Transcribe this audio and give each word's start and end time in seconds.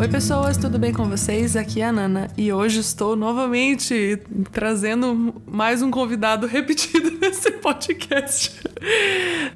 Oi, 0.00 0.06
pessoas, 0.06 0.56
tudo 0.56 0.78
bem 0.78 0.92
com 0.92 1.08
vocês? 1.08 1.56
Aqui 1.56 1.80
é 1.80 1.86
a 1.86 1.92
Nana 1.92 2.30
e 2.38 2.52
hoje 2.52 2.78
estou 2.78 3.16
novamente 3.16 4.22
trazendo 4.52 5.42
mais 5.44 5.82
um 5.82 5.90
convidado 5.90 6.46
repetido 6.48 7.10
nesse 7.10 7.50
podcast. 7.50 8.52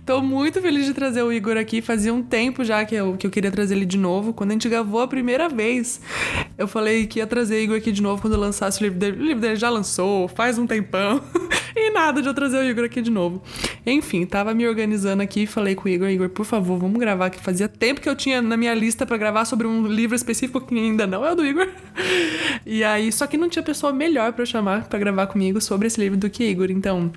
Tô 0.05 0.21
muito 0.21 0.61
feliz 0.61 0.85
de 0.85 0.95
trazer 0.95 1.23
o 1.23 1.33
Igor 1.33 1.57
aqui. 1.57 1.81
Fazia 1.81 2.13
um 2.13 2.25
tempo 2.25 2.65
já 2.65 2.85
que 2.85 2.93
eu, 2.93 3.17
que 3.17 3.25
eu 3.25 3.31
queria 3.31 3.53
trazer 3.53 3.77
ele 3.77 3.87
de 3.87 3.97
novo. 3.97 4.33
Quando 4.33 4.51
a 4.51 4.55
gente 4.55 4.69
gravou 4.69 5.01
a 5.01 5.07
primeira 5.07 5.49
vez, 5.49 6.01
eu 6.59 6.67
falei 6.67 7.07
que 7.07 7.21
ia 7.21 7.27
trazer 7.27 7.55
o 7.55 7.59
Igor 7.61 7.77
aqui 7.77 7.93
de 7.93 8.03
novo 8.03 8.21
quando 8.21 8.35
eu 8.35 8.41
lançasse 8.41 8.81
o 8.81 8.83
livro 8.83 8.99
dele. 8.99 9.23
O 9.23 9.25
livro 9.25 9.41
dele 9.41 9.55
já 9.55 9.71
lançou, 9.71 10.27
faz 10.27 10.59
um 10.59 10.67
tempão. 10.67 11.23
E 11.75 11.91
nada 11.91 12.21
de 12.21 12.29
eu 12.29 12.35
trazer 12.35 12.59
o 12.59 12.65
Igor 12.65 12.85
aqui 12.85 13.01
de 13.01 13.11
novo. 13.11 13.43
Enfim, 13.87 14.25
tava 14.27 14.55
me 14.55 14.67
organizando 14.67 15.23
aqui 15.23 15.43
e 15.43 15.47
falei 15.47 15.75
com 15.75 15.87
o 15.87 15.89
Igor: 15.89 16.09
Igor, 16.09 16.29
por 16.29 16.45
favor, 16.45 16.79
vamos 16.79 16.99
gravar, 16.99 17.31
que 17.31 17.41
fazia 17.41 17.69
tempo 17.69 18.01
que 18.01 18.09
eu 18.09 18.17
tinha 18.17 18.41
na 18.43 18.57
minha 18.57 18.75
lista 18.75 19.07
para 19.07 19.17
gravar 19.17 19.45
sobre 19.45 19.67
um 19.67 19.87
livro 19.87 20.15
específico 20.15 20.61
que 20.61 20.75
ainda 20.75 21.07
não 21.07 21.25
é 21.25 21.33
o 21.33 21.35
do 21.35 21.45
Igor. 21.45 21.69
E 22.65 22.85
aí, 22.85 23.11
só 23.13 23.27
que 23.27 23.37
não 23.37 23.49
tinha 23.49 23.63
pessoa 23.63 23.93
melhor 23.93 24.33
para 24.33 24.45
chamar 24.45 24.89
para 24.89 24.99
gravar 24.99 25.27
comigo 25.27 25.61
sobre 25.61 25.87
esse 25.87 26.01
livro 26.01 26.19
do 26.19 26.31
que 26.31 26.45
Igor. 26.45 26.71
Então, 26.71 27.11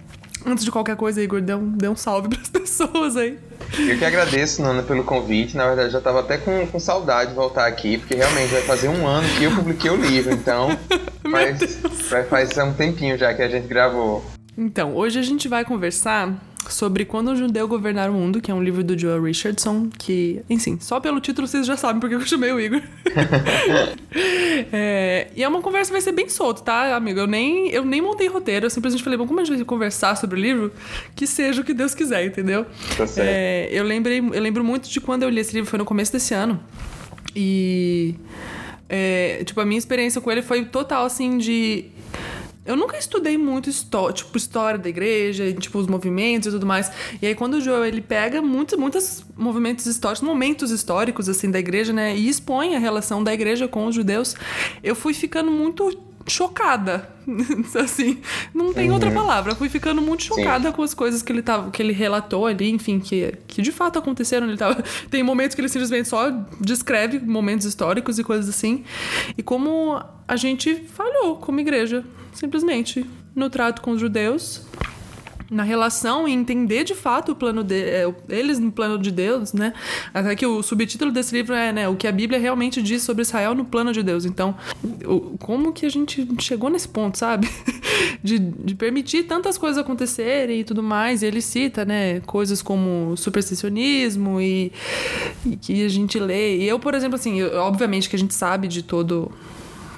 Antes 0.45 0.63
de 0.63 0.69
qualquer 0.69 0.95
coisa, 0.95 1.19
Igor, 1.23 1.41
dê 1.41 1.55
um, 1.55 1.71
dê 1.71 1.87
um 1.87 1.95
salve 1.95 2.29
pras 2.29 2.49
pessoas 2.49 3.17
aí. 3.17 3.39
Eu 3.79 3.97
que 3.97 4.05
agradeço, 4.05 4.61
Nana, 4.61 4.83
pelo 4.83 5.03
convite. 5.03 5.57
Na 5.57 5.65
verdade, 5.65 5.91
já 5.91 5.99
tava 5.99 6.19
até 6.19 6.37
com, 6.37 6.67
com 6.67 6.79
saudade 6.79 7.31
de 7.31 7.35
voltar 7.35 7.65
aqui, 7.65 7.97
porque 7.97 8.13
realmente 8.13 8.51
vai 8.51 8.61
fazer 8.61 8.87
um 8.87 9.07
ano 9.07 9.27
que 9.37 9.43
eu 9.43 9.51
publiquei 9.55 9.89
o 9.89 9.95
livro, 9.95 10.31
então 10.31 10.69
faz, 11.31 11.79
faz 12.29 12.57
um 12.59 12.73
tempinho 12.73 13.17
já 13.17 13.33
que 13.33 13.41
a 13.41 13.47
gente 13.47 13.67
gravou. 13.67 14.23
Então, 14.57 14.95
hoje 14.95 15.19
a 15.19 15.21
gente 15.21 15.47
vai 15.47 15.65
conversar 15.65 16.33
sobre 16.69 17.05
Quando 17.05 17.31
o 17.31 17.35
Judeu 17.35 17.67
Governar 17.67 18.09
o 18.09 18.13
Mundo, 18.13 18.41
que 18.41 18.49
é 18.49 18.53
um 18.53 18.63
livro 18.63 18.83
do 18.83 18.97
Joel 18.97 19.21
Richardson, 19.21 19.89
que, 19.97 20.41
enfim, 20.49 20.77
só 20.79 20.99
pelo 20.99 21.19
título 21.19 21.47
vocês 21.47 21.65
já 21.65 21.77
sabem 21.77 21.99
porque 21.99 22.15
eu 22.15 22.21
chamei 22.21 22.51
o 22.51 22.59
Igor. 22.59 22.81
é, 24.71 25.27
e 25.35 25.43
é 25.43 25.47
uma 25.47 25.61
conversa 25.61 25.89
que 25.89 25.93
vai 25.93 26.01
ser 26.01 26.11
bem 26.11 26.29
solta, 26.29 26.61
tá, 26.61 26.95
amigo? 26.95 27.19
Eu 27.19 27.27
nem, 27.27 27.69
eu 27.69 27.85
nem 27.85 28.01
montei 28.01 28.27
roteiro, 28.27 28.65
eu 28.65 28.69
simplesmente 28.69 29.03
falei, 29.03 29.17
bom, 29.17 29.27
como 29.27 29.39
a 29.39 29.43
gente 29.43 29.57
vai 29.57 29.65
conversar 29.65 30.15
sobre 30.15 30.39
o 30.39 30.41
livro, 30.41 30.71
que 31.15 31.27
seja 31.27 31.61
o 31.61 31.63
que 31.63 31.73
Deus 31.73 31.93
quiser, 31.93 32.25
entendeu? 32.25 32.65
Tá 32.97 33.05
certo. 33.05 33.27
É, 33.27 33.67
eu, 33.71 33.83
lembrei, 33.83 34.19
eu 34.19 34.41
lembro 34.41 34.63
muito 34.63 34.89
de 34.89 34.99
quando 34.99 35.23
eu 35.23 35.29
li 35.29 35.41
esse 35.41 35.53
livro, 35.53 35.69
foi 35.69 35.77
no 35.77 35.85
começo 35.85 36.11
desse 36.11 36.33
ano. 36.33 36.59
E. 37.35 38.15
É, 38.87 39.43
tipo, 39.43 39.59
a 39.59 39.65
minha 39.65 39.79
experiência 39.79 40.21
com 40.21 40.31
ele 40.31 40.43
foi 40.43 40.63
total, 40.63 41.05
assim, 41.05 41.39
de 41.39 41.85
eu 42.65 42.75
nunca 42.75 42.97
estudei 42.97 43.37
muito 43.37 43.69
histó 43.69 44.11
tipo, 44.11 44.35
história 44.37 44.79
da 44.79 44.89
igreja, 44.89 45.53
tipo, 45.53 45.77
os 45.77 45.87
movimentos 45.87 46.47
e 46.47 46.51
tudo 46.51 46.65
mais. 46.65 46.91
E 47.21 47.27
aí, 47.27 47.35
quando 47.35 47.55
o 47.55 47.61
Joel, 47.61 47.85
ele 47.85 48.01
pega 48.01 48.41
muitos, 48.41 48.77
muitos 48.77 49.25
movimentos 49.37 49.85
históricos, 49.85 50.21
momentos 50.27 50.71
históricos, 50.71 51.29
assim, 51.29 51.51
da 51.51 51.59
igreja, 51.59 51.93
né? 51.93 52.15
E 52.15 52.27
expõe 52.27 52.75
a 52.75 52.79
relação 52.79 53.23
da 53.23 53.33
igreja 53.33 53.67
com 53.67 53.85
os 53.85 53.93
judeus, 53.93 54.35
eu 54.83 54.95
fui 54.95 55.13
ficando 55.13 55.51
muito 55.51 55.95
chocada. 56.27 57.13
assim, 57.79 58.19
não 58.53 58.73
tem 58.73 58.87
uhum. 58.87 58.95
outra 58.95 59.11
palavra. 59.11 59.51
Eu 59.51 59.55
fui 59.55 59.69
ficando 59.69 60.01
muito 60.01 60.23
chocada 60.23 60.69
Sim. 60.69 60.75
com 60.75 60.81
as 60.81 60.93
coisas 60.93 61.21
que 61.21 61.31
ele 61.31 61.41
tava, 61.41 61.71
que 61.71 61.81
ele 61.81 61.93
relatou 61.93 62.45
ali, 62.45 62.69
enfim, 62.71 62.99
que, 62.99 63.33
que 63.47 63.61
de 63.61 63.71
fato 63.71 63.99
aconteceram. 63.99 64.47
Ele 64.47 64.57
tava, 64.57 64.83
tem 65.09 65.23
momentos 65.23 65.55
que 65.55 65.61
ele 65.61 65.69
simplesmente 65.69 66.09
só 66.09 66.31
descreve 66.59 67.19
momentos 67.19 67.65
históricos 67.65 68.17
e 68.19 68.23
coisas 68.23 68.49
assim. 68.49 68.83
E 69.37 69.43
como 69.43 70.01
a 70.27 70.35
gente 70.35 70.75
falhou 70.75 71.37
como 71.37 71.59
igreja 71.59 72.03
simplesmente 72.35 73.05
no 73.35 73.49
trato 73.49 73.81
com 73.81 73.91
os 73.91 73.99
judeus, 73.99 74.61
na 75.49 75.63
relação 75.63 76.27
e 76.27 76.31
entender 76.31 76.83
de 76.83 76.95
fato 76.95 77.33
o 77.33 77.35
plano 77.35 77.63
de 77.63 77.75
é, 77.75 78.13
eles 78.29 78.59
no 78.59 78.71
plano 78.71 78.97
de 78.97 79.11
Deus, 79.11 79.53
né? 79.53 79.73
Até 80.13 80.35
que 80.35 80.45
o 80.45 80.63
subtítulo 80.63 81.11
desse 81.11 81.35
livro 81.35 81.53
é, 81.53 81.71
né, 81.71 81.87
o 81.87 81.95
que 81.95 82.07
a 82.07 82.11
Bíblia 82.11 82.39
realmente 82.39 82.81
diz 82.81 83.03
sobre 83.03 83.21
Israel 83.21 83.53
no 83.53 83.65
plano 83.65 83.93
de 83.93 84.01
Deus. 84.01 84.25
Então, 84.25 84.55
como 85.39 85.71
que 85.71 85.85
a 85.85 85.89
gente 85.89 86.27
chegou 86.39 86.69
nesse 86.69 86.87
ponto, 86.87 87.17
sabe? 87.17 87.47
de, 88.23 88.39
de 88.39 88.75
permitir 88.75 89.23
tantas 89.23 89.57
coisas 89.57 89.77
acontecerem 89.77 90.61
e 90.61 90.63
tudo 90.63 90.81
mais. 90.81 91.21
E 91.21 91.27
ele 91.27 91.41
cita, 91.41 91.85
né, 91.85 92.21
coisas 92.21 92.61
como 92.61 93.15
supersticionismo 93.15 94.41
e, 94.41 94.71
e 95.45 95.55
que 95.55 95.85
a 95.85 95.89
gente 95.89 96.19
lê. 96.19 96.57
E 96.57 96.67
eu, 96.67 96.79
por 96.79 96.93
exemplo, 96.95 97.15
assim, 97.15 97.39
eu, 97.39 97.55
obviamente 97.59 98.09
que 98.09 98.15
a 98.15 98.19
gente 98.19 98.33
sabe 98.33 98.67
de 98.67 98.81
todo 98.81 99.31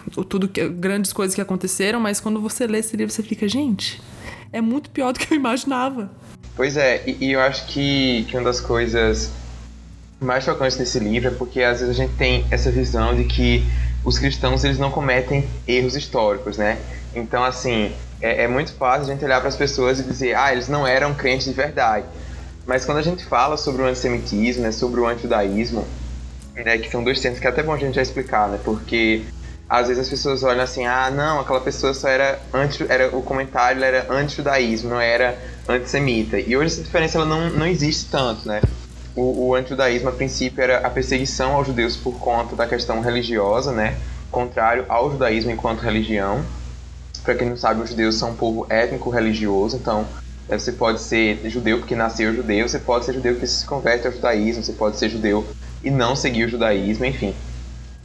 tudo 0.09 0.47
que 0.47 0.67
grandes 0.69 1.13
coisas 1.13 1.35
que 1.35 1.41
aconteceram, 1.41 1.99
mas 1.99 2.19
quando 2.19 2.41
você 2.41 2.67
lê 2.67 2.79
esse 2.79 2.95
livro 2.95 3.13
você 3.13 3.23
fica, 3.23 3.47
gente, 3.47 4.01
é 4.51 4.61
muito 4.61 4.89
pior 4.89 5.13
do 5.13 5.19
que 5.19 5.33
eu 5.33 5.37
imaginava. 5.37 6.09
Pois 6.55 6.77
é, 6.77 7.03
e, 7.05 7.25
e 7.25 7.31
eu 7.33 7.39
acho 7.39 7.67
que, 7.67 8.25
que 8.29 8.35
uma 8.35 8.43
das 8.43 8.59
coisas 8.59 9.31
mais 10.19 10.43
chocantes 10.43 10.77
nesse 10.77 10.99
livro 10.99 11.29
é 11.29 11.31
porque 11.31 11.61
às 11.61 11.79
vezes 11.79 11.95
a 11.95 12.01
gente 12.01 12.15
tem 12.15 12.45
essa 12.49 12.71
visão 12.71 13.15
de 13.15 13.25
que 13.25 13.63
os 14.03 14.17
cristãos 14.17 14.63
eles 14.63 14.79
não 14.79 14.89
cometem 14.89 15.47
erros 15.67 15.95
históricos, 15.95 16.57
né? 16.57 16.79
Então, 17.13 17.43
assim, 17.43 17.91
é, 18.21 18.43
é 18.43 18.47
muito 18.47 18.71
fácil 18.73 19.03
a 19.03 19.13
gente 19.13 19.23
olhar 19.23 19.39
para 19.39 19.49
as 19.49 19.55
pessoas 19.55 19.99
e 19.99 20.03
dizer, 20.03 20.35
ah, 20.35 20.51
eles 20.51 20.67
não 20.67 20.87
eram 20.87 21.13
crentes 21.13 21.45
de 21.45 21.53
verdade. 21.53 22.05
Mas 22.65 22.85
quando 22.85 22.97
a 22.97 23.01
gente 23.01 23.23
fala 23.23 23.57
sobre 23.57 23.81
o 23.81 23.85
antissemitismo, 23.85 24.63
né, 24.63 24.71
sobre 24.71 24.99
o 24.99 25.07
antijudaísmo, 25.07 25.85
né, 26.55 26.77
que 26.77 26.89
são 26.89 27.03
dois 27.03 27.19
termos 27.19 27.39
que 27.39 27.47
é 27.47 27.49
até 27.49 27.63
bom 27.63 27.73
a 27.73 27.77
gente 27.77 27.95
já 27.95 28.01
explicar, 28.01 28.49
né? 28.49 28.59
Porque 28.63 29.23
às 29.69 29.87
vezes 29.87 30.03
as 30.03 30.09
pessoas 30.09 30.43
olham 30.43 30.63
assim, 30.63 30.85
ah, 30.85 31.11
não, 31.11 31.39
aquela 31.41 31.59
pessoa 31.59 31.93
só 31.93 32.07
era 32.07 32.39
anti, 32.53 32.85
era 32.87 33.15
o 33.15 33.21
comentário 33.21 33.83
era 33.83 34.05
anti-judaísmo, 34.09 34.89
não 34.89 35.01
era 35.01 35.37
antissemita. 35.67 36.39
E 36.39 36.55
hoje 36.55 36.73
essa 36.73 36.83
diferença 36.83 37.17
ela 37.17 37.25
não, 37.25 37.49
não 37.49 37.65
existe 37.65 38.09
tanto, 38.09 38.47
né? 38.47 38.61
O, 39.13 39.47
o 39.47 39.55
anti-judaísmo 39.55 40.09
a 40.09 40.13
princípio 40.13 40.61
era 40.61 40.79
a 40.79 40.89
perseguição 40.89 41.53
aos 41.53 41.67
judeus 41.67 41.97
por 41.97 42.13
conta 42.13 42.55
da 42.55 42.65
questão 42.65 43.01
religiosa, 43.01 43.73
né? 43.73 43.97
Contrário 44.31 44.85
ao 44.87 45.11
judaísmo 45.11 45.51
enquanto 45.51 45.81
religião. 45.81 46.45
Para 47.23 47.35
quem 47.35 47.49
não 47.49 47.57
sabe, 47.57 47.81
os 47.81 47.89
judeus 47.89 48.15
são 48.15 48.31
um 48.31 48.35
povo 48.35 48.65
étnico 48.69 49.09
religioso, 49.09 49.75
então 49.75 50.07
né, 50.47 50.57
você 50.57 50.71
pode 50.71 51.01
ser 51.01 51.41
judeu 51.49 51.79
porque 51.79 51.93
nasceu 51.93 52.33
judeu, 52.33 52.69
você 52.69 52.79
pode 52.79 53.03
ser 53.03 53.13
judeu 53.13 53.35
que 53.35 53.45
se 53.45 53.65
converte 53.65 54.07
ao 54.07 54.13
judaísmo, 54.13 54.63
você 54.63 54.71
pode 54.71 54.95
ser 54.95 55.09
judeu 55.09 55.45
e 55.83 55.91
não 55.91 56.15
seguir 56.15 56.45
o 56.45 56.49
judaísmo, 56.49 57.03
enfim. 57.03 57.35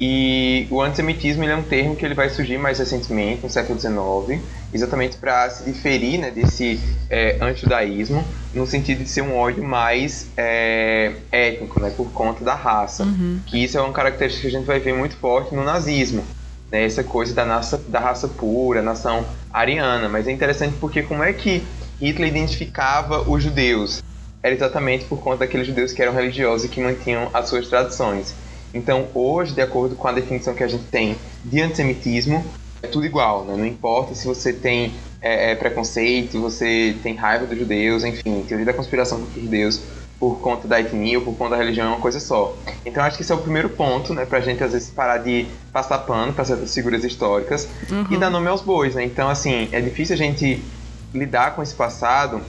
E 0.05 0.67
o 0.69 0.83
antissemitismo 0.83 1.45
é 1.45 1.55
um 1.55 1.63
termo 1.63 1.95
que 1.95 2.05
ele 2.05 2.13
vai 2.13 2.29
surgir 2.29 2.59
mais 2.59 2.81
recentemente, 2.81 3.45
no 3.45 3.49
século 3.49 3.79
XIX, 3.79 4.43
exatamente 4.75 5.17
para 5.17 5.49
se 5.49 5.63
diferir 5.63 6.19
né, 6.19 6.29
desse 6.29 6.81
é, 7.09 7.37
antijudaísmo, 7.41 8.25
no 8.53 8.67
sentido 8.67 9.05
de 9.05 9.09
ser 9.09 9.23
um 9.23 9.37
ódio 9.37 9.63
mais 9.63 10.27
é, 10.37 11.13
étnico, 11.31 11.79
né, 11.79 11.93
por 11.97 12.11
conta 12.11 12.45
da 12.45 12.53
raça. 12.53 13.05
Uhum. 13.05 13.39
Que 13.47 13.63
isso 13.63 13.79
é 13.79 13.81
uma 13.81 13.93
característica 13.93 14.43
que 14.43 14.57
a 14.57 14.59
gente 14.59 14.67
vai 14.67 14.81
ver 14.81 14.93
muito 14.93 15.15
forte 15.15 15.55
no 15.55 15.63
nazismo, 15.63 16.25
né, 16.73 16.85
essa 16.85 17.05
coisa 17.05 17.33
da, 17.33 17.45
raça, 17.45 17.79
da 17.87 18.01
raça 18.01 18.27
pura, 18.27 18.83
nação 18.83 19.25
ariana. 19.53 20.09
Mas 20.09 20.27
é 20.27 20.33
interessante 20.33 20.75
porque 20.81 21.05
como 21.05 21.23
é 21.23 21.33
que 21.33 21.63
Hitler 22.01 22.29
identificava 22.29 23.21
os 23.31 23.41
judeus? 23.41 24.03
Era 24.43 24.53
exatamente 24.53 25.05
por 25.05 25.21
conta 25.21 25.37
daqueles 25.37 25.69
judeus 25.69 25.93
que 25.93 26.03
eram 26.03 26.13
religiosos 26.13 26.65
e 26.65 26.69
que 26.69 26.81
mantinham 26.81 27.31
as 27.33 27.49
suas 27.49 27.69
tradições. 27.69 28.35
Então, 28.75 29.09
hoje, 29.15 29.55
de 29.55 29.61
acordo 29.61 29.95
com 29.95 30.09
a 30.09 30.13
definição 30.13 30.55
que 30.55 30.65
a 30.65 30.69
gente 30.69 30.85
tem 30.85 31.17
de 31.45 31.61
antissemitismo, 31.61 32.45
é 32.83 32.87
tudo 32.87 33.07
igual, 33.07 33.45
né? 33.45 33.55
Não 33.57 33.67
importa 33.67 34.15
se 34.15 34.27
você 34.27 34.53
tem 34.53 34.93
é, 35.21 35.53
é, 35.53 35.55
preconceito, 35.55 36.41
você 36.41 36.97
tem 37.03 37.15
raiva 37.15 37.47
dos 37.47 37.59
judeus, 37.59 38.03
enfim, 38.05 38.45
teoria 38.47 38.67
da 38.67 38.73
conspiração 38.73 39.21
contra 39.21 39.39
os 39.39 39.45
judeus 39.45 39.81
por 40.19 40.39
conta 40.41 40.69
da 40.69 40.81
etnia 40.81 41.19
ou 41.19 41.25
por 41.25 41.35
conta 41.35 41.51
da 41.51 41.57
religião 41.57 41.87
é 41.87 41.89
uma 41.91 42.01
coisa 42.01 42.21
só. 42.21 42.57
Então 42.87 43.03
acho 43.03 43.17
que 43.17 43.23
esse 43.23 43.33
é 43.33 43.35
o 43.35 43.39
primeiro 43.39 43.69
ponto, 43.69 44.15
né, 44.15 44.25
pra 44.25 44.41
gente 44.41 44.63
às 44.63 44.73
vezes 44.73 44.89
parar 44.89 45.19
de 45.19 45.47
passar 45.73 45.99
pano 45.99 46.33
para 46.33 46.45
certas 46.45 46.73
figuras 46.73 47.03
históricas 47.03 47.69
uhum. 47.91 48.07
e 48.09 48.17
dar 48.17 48.31
nome 48.31 48.47
aos 48.47 48.61
bois, 48.61 48.95
né? 48.95 49.05
Então 49.05 49.29
assim, 49.29 49.69
é 49.73 49.81
difícil 49.81 50.15
a 50.15 50.17
gente 50.17 50.63
lidar 51.13 51.57
com 51.57 51.63
esse 51.63 51.75
passado 51.75 52.41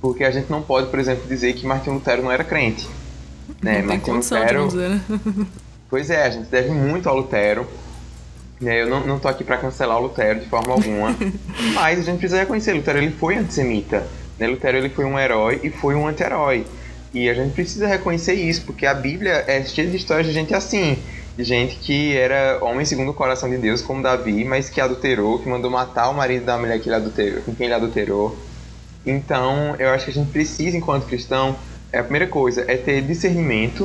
porque 0.00 0.24
a 0.24 0.30
gente 0.30 0.50
não 0.50 0.62
pode, 0.62 0.88
por 0.88 0.98
exemplo, 0.98 1.26
dizer 1.28 1.52
que 1.54 1.66
Martin 1.66 1.90
Lutero 1.90 2.22
não 2.22 2.32
era 2.32 2.44
crente. 2.44 2.88
Né? 3.62 3.82
Não 3.82 3.98
tem 3.98 4.14
Lutero, 4.14 4.66
dizer, 4.66 4.88
né? 4.90 5.00
Pois 5.90 6.10
é, 6.10 6.26
a 6.26 6.30
gente 6.30 6.48
deve 6.48 6.70
muito 6.70 7.08
ao 7.08 7.16
Lutero. 7.16 7.66
Né? 8.60 8.82
Eu 8.82 8.88
não, 8.88 9.06
não 9.06 9.18
tô 9.18 9.28
aqui 9.28 9.42
para 9.42 9.56
cancelar 9.56 9.96
o 9.98 10.02
Lutero 10.02 10.40
de 10.40 10.46
forma 10.46 10.72
alguma. 10.72 11.16
mas 11.74 11.98
a 11.98 12.02
gente 12.02 12.18
precisa 12.18 12.40
reconhecer, 12.40 12.74
Lutero 12.74 12.98
ele 12.98 13.10
foi 13.10 13.36
antissemita. 13.36 14.06
Né? 14.38 14.46
Lutero 14.46 14.76
ele 14.76 14.90
foi 14.90 15.04
um 15.04 15.18
herói 15.18 15.60
e 15.62 15.70
foi 15.70 15.94
um 15.94 16.06
anti-herói. 16.06 16.66
E 17.12 17.28
a 17.28 17.34
gente 17.34 17.54
precisa 17.54 17.86
reconhecer 17.86 18.34
isso, 18.34 18.62
porque 18.62 18.84
a 18.84 18.92
Bíblia 18.92 19.44
é 19.46 19.64
cheia 19.64 19.88
de 19.88 19.96
histórias 19.96 20.26
de 20.26 20.32
gente 20.32 20.54
assim. 20.54 20.98
De 21.36 21.44
gente 21.44 21.76
que 21.76 22.16
era 22.16 22.58
homem 22.62 22.84
segundo 22.84 23.12
o 23.12 23.14
coração 23.14 23.48
de 23.48 23.56
Deus, 23.56 23.80
como 23.80 24.02
Davi, 24.02 24.44
mas 24.44 24.68
que 24.68 24.80
adulterou, 24.80 25.38
que 25.38 25.48
mandou 25.48 25.70
matar 25.70 26.10
o 26.10 26.14
marido 26.14 26.44
da 26.44 26.58
mulher 26.58 26.78
que 26.80 26.88
ele 26.88 26.96
adulterou, 26.96 27.42
com 27.42 27.54
quem 27.54 27.66
ele 27.66 27.74
adulterou. 27.74 28.36
Então, 29.06 29.74
eu 29.78 29.88
acho 29.90 30.04
que 30.04 30.10
a 30.10 30.14
gente 30.14 30.30
precisa, 30.30 30.76
enquanto 30.76 31.06
cristão, 31.06 31.56
a 31.92 32.02
primeira 32.02 32.26
coisa 32.26 32.64
é 32.68 32.76
ter 32.76 33.02
discernimento, 33.02 33.84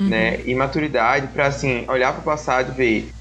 uhum. 0.00 0.08
né, 0.08 0.40
e 0.44 0.54
maturidade 0.54 1.28
para 1.28 1.46
assim 1.46 1.84
olhar 1.88 2.12
para 2.12 2.20
o 2.20 2.24
passado 2.24 2.72
e 2.72 2.74
ver 2.74 3.12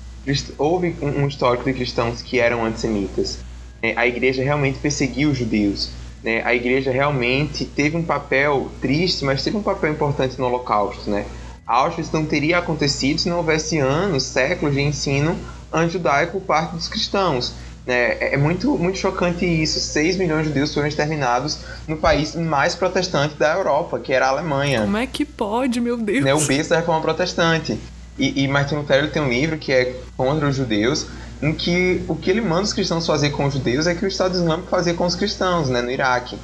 houve 0.57 0.95
um 1.01 1.27
histórico 1.27 1.63
de 1.63 1.73
cristãos 1.73 2.21
que 2.21 2.39
eram 2.39 2.63
antissemitas. 2.63 3.39
Né? 3.81 3.93
A 3.95 4.07
igreja 4.07 4.43
realmente 4.43 4.79
perseguiu 4.79 5.31
os 5.31 5.37
judeus. 5.37 5.89
Né? 6.23 6.43
A 6.45 6.53
igreja 6.53 6.91
realmente 6.91 7.65
teve 7.65 7.97
um 7.97 8.03
papel 8.03 8.69
triste, 8.79 9.25
mas 9.25 9.43
teve 9.43 9.57
um 9.57 9.63
papel 9.63 9.91
importante 9.91 10.37
no 10.37 10.45
Holocausto, 10.45 11.09
né? 11.09 11.25
Auschwitz 11.65 12.11
não 12.11 12.25
teria 12.25 12.57
acontecido 12.57 13.19
se 13.19 13.29
não 13.29 13.37
houvesse 13.37 13.77
anos, 13.79 14.23
séculos 14.23 14.75
de 14.75 14.81
ensino 14.81 15.37
anti-judaico 15.71 16.33
por 16.33 16.41
parte 16.41 16.75
dos 16.75 16.87
cristãos. 16.87 17.53
Né? 17.85 18.13
É, 18.19 18.33
é 18.33 18.37
muito, 18.37 18.77
muito 18.77 18.97
chocante 18.97 19.45
isso. 19.45 19.79
6 19.79 20.17
milhões 20.17 20.43
de 20.43 20.49
judeus 20.49 20.73
foram 20.73 20.87
exterminados 20.87 21.59
no 21.87 21.97
país 21.97 22.35
mais 22.35 22.75
protestante 22.75 23.35
da 23.35 23.53
Europa, 23.53 23.99
que 23.99 24.13
era 24.13 24.27
a 24.27 24.29
Alemanha. 24.29 24.81
Como 24.81 24.97
é 24.97 25.07
que 25.07 25.25
pode, 25.25 25.79
meu 25.79 25.97
Deus? 25.97 26.23
Né? 26.23 26.33
O 26.33 26.41
berço 26.41 26.69
da 26.69 26.77
reforma 26.77 27.01
protestante. 27.01 27.79
E, 28.17 28.43
e 28.43 28.47
Martin 28.47 28.75
Lutero 28.75 29.09
tem 29.09 29.21
um 29.21 29.29
livro 29.29 29.57
que 29.57 29.71
é 29.71 29.95
contra 30.15 30.47
os 30.47 30.55
judeus, 30.55 31.07
em 31.41 31.53
que 31.53 32.03
o 32.07 32.15
que 32.15 32.29
ele 32.29 32.41
manda 32.41 32.63
os 32.63 32.73
cristãos 32.73 33.07
fazer 33.07 33.31
com 33.31 33.45
os 33.45 33.53
judeus 33.53 33.87
é 33.87 33.95
que 33.95 34.05
o 34.05 34.07
Estado 34.07 34.35
Islâmico 34.35 34.69
fazia 34.69 34.93
com 34.93 35.05
os 35.05 35.15
cristãos, 35.15 35.69
né, 35.69 35.81
no 35.81 35.89
Iraque. 35.89 36.37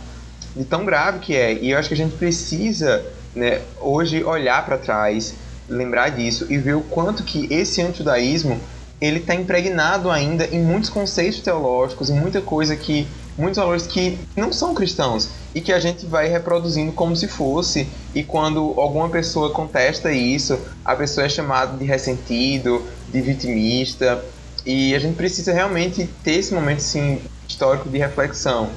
De 0.55 0.65
tão 0.65 0.85
grave 0.85 1.19
que 1.19 1.35
é. 1.35 1.53
E 1.53 1.71
eu 1.71 1.77
acho 1.77 1.87
que 1.87 1.93
a 1.93 1.97
gente 1.97 2.15
precisa, 2.15 3.05
né, 3.35 3.61
hoje 3.79 4.23
olhar 4.23 4.65
para 4.65 4.77
trás, 4.77 5.35
lembrar 5.69 6.09
disso 6.09 6.47
e 6.49 6.57
ver 6.57 6.75
o 6.75 6.81
quanto 6.81 7.23
que 7.23 7.47
esse 7.53 7.81
antijudaísmo 7.81 8.59
ele 8.99 9.19
está 9.19 9.35
impregnado 9.35 10.09
ainda 10.09 10.45
em 10.45 10.59
muitos 10.59 10.89
conceitos 10.89 11.39
teológicos, 11.39 12.09
em 12.09 12.19
muita 12.19 12.41
coisa 12.41 12.75
que 12.75 13.07
muitos 13.37 13.57
valores 13.57 13.85
que 13.85 14.17
não 14.35 14.51
são 14.51 14.73
cristãos 14.73 15.29
e 15.53 15.61
que 15.61 15.71
a 15.71 15.79
gente 15.79 16.05
vai 16.05 16.27
reproduzindo 16.27 16.91
como 16.91 17.15
se 17.15 17.27
fosse 17.27 17.87
e 18.15 18.23
quando 18.23 18.73
alguma 18.77 19.09
pessoa 19.09 19.51
contesta 19.51 20.11
isso, 20.11 20.59
a 20.83 20.95
pessoa 20.95 21.25
é 21.25 21.29
chamada 21.29 21.77
de 21.77 21.85
ressentido, 21.85 22.83
de 23.11 23.21
vitimista 23.21 24.23
e 24.65 24.95
a 24.95 24.99
gente 24.99 25.15
precisa 25.15 25.53
realmente 25.53 26.09
ter 26.23 26.33
esse 26.33 26.53
momento 26.53 26.79
assim 26.79 27.21
histórico 27.47 27.89
de 27.89 27.97
reflexão. 27.97 28.69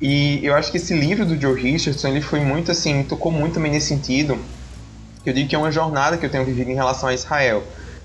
E 0.00 0.44
eu 0.44 0.54
acho 0.54 0.70
que 0.70 0.76
esse 0.76 0.94
livro 0.94 1.24
do 1.24 1.40
Joe 1.40 1.60
Richardson 1.60 2.08
ele 2.08 2.20
foi 2.20 2.40
muito 2.40 2.70
assim, 2.70 3.02
tocou 3.04 3.32
muito 3.32 3.54
também 3.54 3.72
nesse 3.72 3.86
sentido. 3.86 4.38
Eu 5.24 5.32
digo 5.32 5.48
que 5.48 5.54
é 5.54 5.58
uma 5.58 5.72
jornada 5.72 6.18
que 6.18 6.26
eu 6.26 6.30
tenho 6.30 6.44
vivido 6.44 6.70
em 6.70 6.74
relação 6.74 7.08
a 7.08 7.14
Israel. 7.14 7.64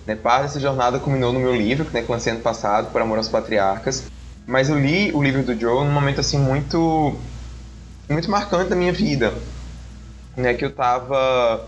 Né? 0.09 0.15
Parte 0.15 0.47
dessa 0.47 0.59
jornada 0.59 0.97
culminou 0.97 1.31
no 1.31 1.39
meu 1.39 1.55
livro, 1.55 1.87
né, 1.93 2.01
que 2.01 2.11
lancei 2.11 2.33
ano 2.33 2.41
passado, 2.41 2.91
Por 2.91 2.99
Amor 2.99 3.19
aos 3.19 3.27
Patriarcas. 3.27 4.05
Mas 4.47 4.67
eu 4.67 4.79
li 4.79 5.11
o 5.13 5.21
livro 5.21 5.43
do 5.43 5.53
Joe 5.53 5.85
num 5.85 5.91
momento 5.91 6.19
assim 6.19 6.39
muito 6.39 7.15
muito 8.09 8.31
marcante 8.31 8.71
da 8.71 8.75
minha 8.75 8.91
vida, 8.91 9.31
né, 10.35 10.55
que 10.55 10.65
eu 10.65 10.69
estava 10.69 11.63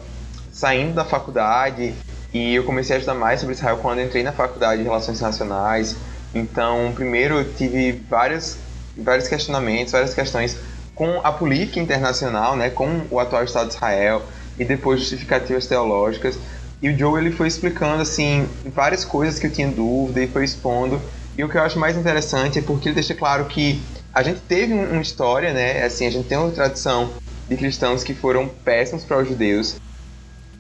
saindo 0.52 0.96
da 0.96 1.06
faculdade 1.06 1.94
e 2.34 2.56
eu 2.56 2.64
comecei 2.64 2.96
a 2.96 3.00
estudar 3.00 3.14
mais 3.14 3.40
sobre 3.40 3.54
Israel 3.54 3.78
quando 3.78 4.02
entrei 4.02 4.24
na 4.24 4.32
faculdade 4.32 4.78
de 4.78 4.88
Relações 4.88 5.18
Internacionais. 5.18 5.96
Então, 6.34 6.92
primeiro 6.96 7.36
eu 7.36 7.54
tive 7.54 7.92
vários, 8.10 8.58
vários 8.98 9.28
questionamentos, 9.28 9.92
várias 9.92 10.16
questões 10.16 10.58
com 10.96 11.22
a 11.24 11.32
política 11.32 11.80
internacional, 11.80 12.56
né, 12.56 12.72
com 12.72 13.06
o 13.12 13.20
atual 13.20 13.44
Estado 13.44 13.68
de 13.68 13.76
Israel, 13.76 14.24
e 14.58 14.66
depois 14.66 15.00
justificativas 15.00 15.68
teológicas. 15.68 16.40
E 16.81 16.89
o 16.89 16.98
Joe 16.98 17.19
ele 17.19 17.31
foi 17.31 17.48
explicando 17.48 18.01
assim 18.01 18.48
várias 18.74 19.06
coisas 19.06 19.39
que 19.39 19.48
eu 19.48 19.51
tinha 19.51 19.68
dúvida 19.68 20.22
e 20.22 20.28
foi 20.28 20.44
expondo. 20.44 21.01
E 21.38 21.44
o 21.44 21.50
que 21.50 21.57
eu 21.57 21.62
acho 21.62 21.80
mais 21.80 21.95
interessante 21.95 22.60
é 22.60 22.62
porque 22.62 22.89
ele 22.89 22.95
deixa 22.95 23.13
claro 23.13 23.45
que 23.45 23.81
a 24.13 24.24
gente 24.24 24.42
teve 24.42 24.74
uma 24.74 25.01
história, 25.01 25.54
né? 25.54 25.83
Assim, 25.83 26.06
a 26.06 26.10
gente 26.10 26.28
tem 26.28 26.38
uma 26.38 26.51
tradição 26.51 27.12
de 27.48 27.56
cristãos 27.56 28.04
que 28.04 28.13
foram 28.13 28.48
péssimos 28.48 29.04
para 29.04 29.19
os 29.19 29.28
judeus 29.28 29.75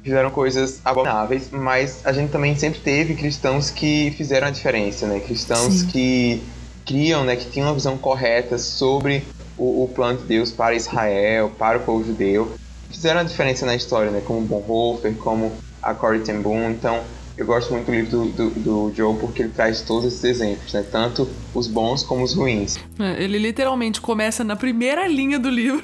fizeram 0.03 0.29
coisas 0.31 0.81
abomináveis, 0.83 1.49
mas 1.51 2.01
a 2.03 2.11
gente 2.11 2.31
também 2.31 2.55
sempre 2.55 2.79
teve 2.79 3.13
cristãos 3.15 3.69
que 3.69 4.11
fizeram 4.17 4.47
a 4.47 4.51
diferença, 4.51 5.05
né? 5.05 5.19
Cristãos 5.19 5.81
Sim. 5.81 5.87
que 5.87 6.43
criam, 6.85 7.23
né? 7.23 7.35
Que 7.35 7.49
tinham 7.49 7.67
uma 7.67 7.73
visão 7.73 7.97
correta 7.97 8.57
sobre 8.57 9.23
o, 9.57 9.83
o, 9.83 9.87
plano 9.87 10.19
de 10.19 10.25
Deus 10.25 10.51
para 10.51 10.73
Israel, 10.75 11.51
para 11.57 11.77
o 11.77 11.81
povo 11.81 12.03
judeu. 12.03 12.51
Fizeram 12.89 13.21
a 13.21 13.23
diferença 13.23 13.65
na 13.65 13.75
história, 13.75 14.11
né? 14.11 14.21
Como 14.25 14.41
Bonhoeffer, 14.41 15.13
como 15.15 15.51
a 15.81 15.93
Corrie 15.93 16.21
ten 16.21 16.41
Boom. 16.41 16.71
Então, 16.71 17.01
eu 17.37 17.45
gosto 17.45 17.71
muito 17.71 17.85
do 17.85 17.91
livro 17.91 18.11
do, 18.11 18.25
do, 18.29 18.49
do, 18.51 18.93
Joe 18.95 19.17
porque 19.17 19.43
ele 19.43 19.51
traz 19.51 19.81
todos 19.81 20.05
esses 20.05 20.23
exemplos, 20.23 20.73
né? 20.73 20.85
Tanto 20.91 21.27
os 21.53 21.67
bons 21.67 22.03
como 22.03 22.23
os 22.23 22.33
ruins. 22.33 22.77
É, 22.99 23.23
ele 23.23 23.37
literalmente 23.37 23.99
começa 23.99 24.43
na 24.43 24.55
primeira 24.55 25.07
linha 25.07 25.39
do 25.39 25.49
livro 25.49 25.83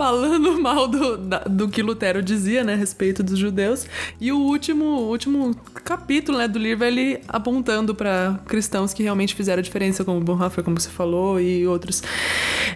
falando 0.00 0.56
mal 0.58 0.88
do, 0.88 1.18
do 1.46 1.68
que 1.68 1.82
Lutero 1.82 2.22
dizia, 2.22 2.64
né, 2.64 2.72
a 2.72 2.76
respeito 2.76 3.22
dos 3.22 3.38
judeus. 3.38 3.86
E 4.18 4.32
o 4.32 4.38
último, 4.38 4.86
último 4.86 5.54
capítulo, 5.84 6.38
né, 6.38 6.48
do 6.48 6.58
livro 6.58 6.86
é 6.86 6.88
ele 6.88 7.20
apontando 7.28 7.94
para 7.94 8.40
cristãos 8.46 8.94
que 8.94 9.02
realmente 9.02 9.34
fizeram 9.34 9.60
a 9.60 9.62
diferença, 9.62 10.02
como 10.02 10.18
Bonhoeffer, 10.18 10.64
como 10.64 10.80
você 10.80 10.88
falou, 10.88 11.38
e 11.38 11.66
outros. 11.66 12.02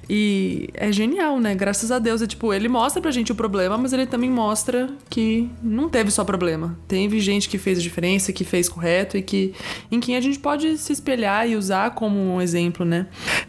E 0.07 0.69
é 0.75 0.93
genial, 0.93 1.41
né? 1.41 1.55
Graças 1.55 1.91
a 1.91 1.99
Deus. 1.99 2.21
É 2.21 2.27
tipo, 2.27 2.53
ele 2.53 2.69
mostra 2.69 3.01
pra 3.01 3.11
gente 3.11 3.33
o 3.33 3.35
problema, 3.35 3.79
mas 3.79 3.95
ele 3.95 4.05
também 4.05 4.29
mostra 4.29 4.91
que 5.09 5.49
não 5.63 5.89
teve 5.89 6.11
só 6.11 6.25
problema. 6.25 6.79
Teve 6.87 7.21
gente 7.21 7.49
que 7.49 7.57
fez 7.57 7.79
a 7.79 7.81
diferença, 7.81 8.35
que 8.35 8.45
fez 8.45 8.69
correto 8.69 9.17
e 9.17 9.23
que 9.23 9.55
em 9.91 9.99
quem 9.99 10.15
a 10.17 10.21
gente 10.21 10.39
pode 10.39 10.77
se 10.77 10.93
espelhar 10.93 11.49
e 11.49 11.57
usar 11.57 11.93
como 11.93 12.19
um 12.19 12.43
exemplo, 12.43 12.85
né? 12.85 13.07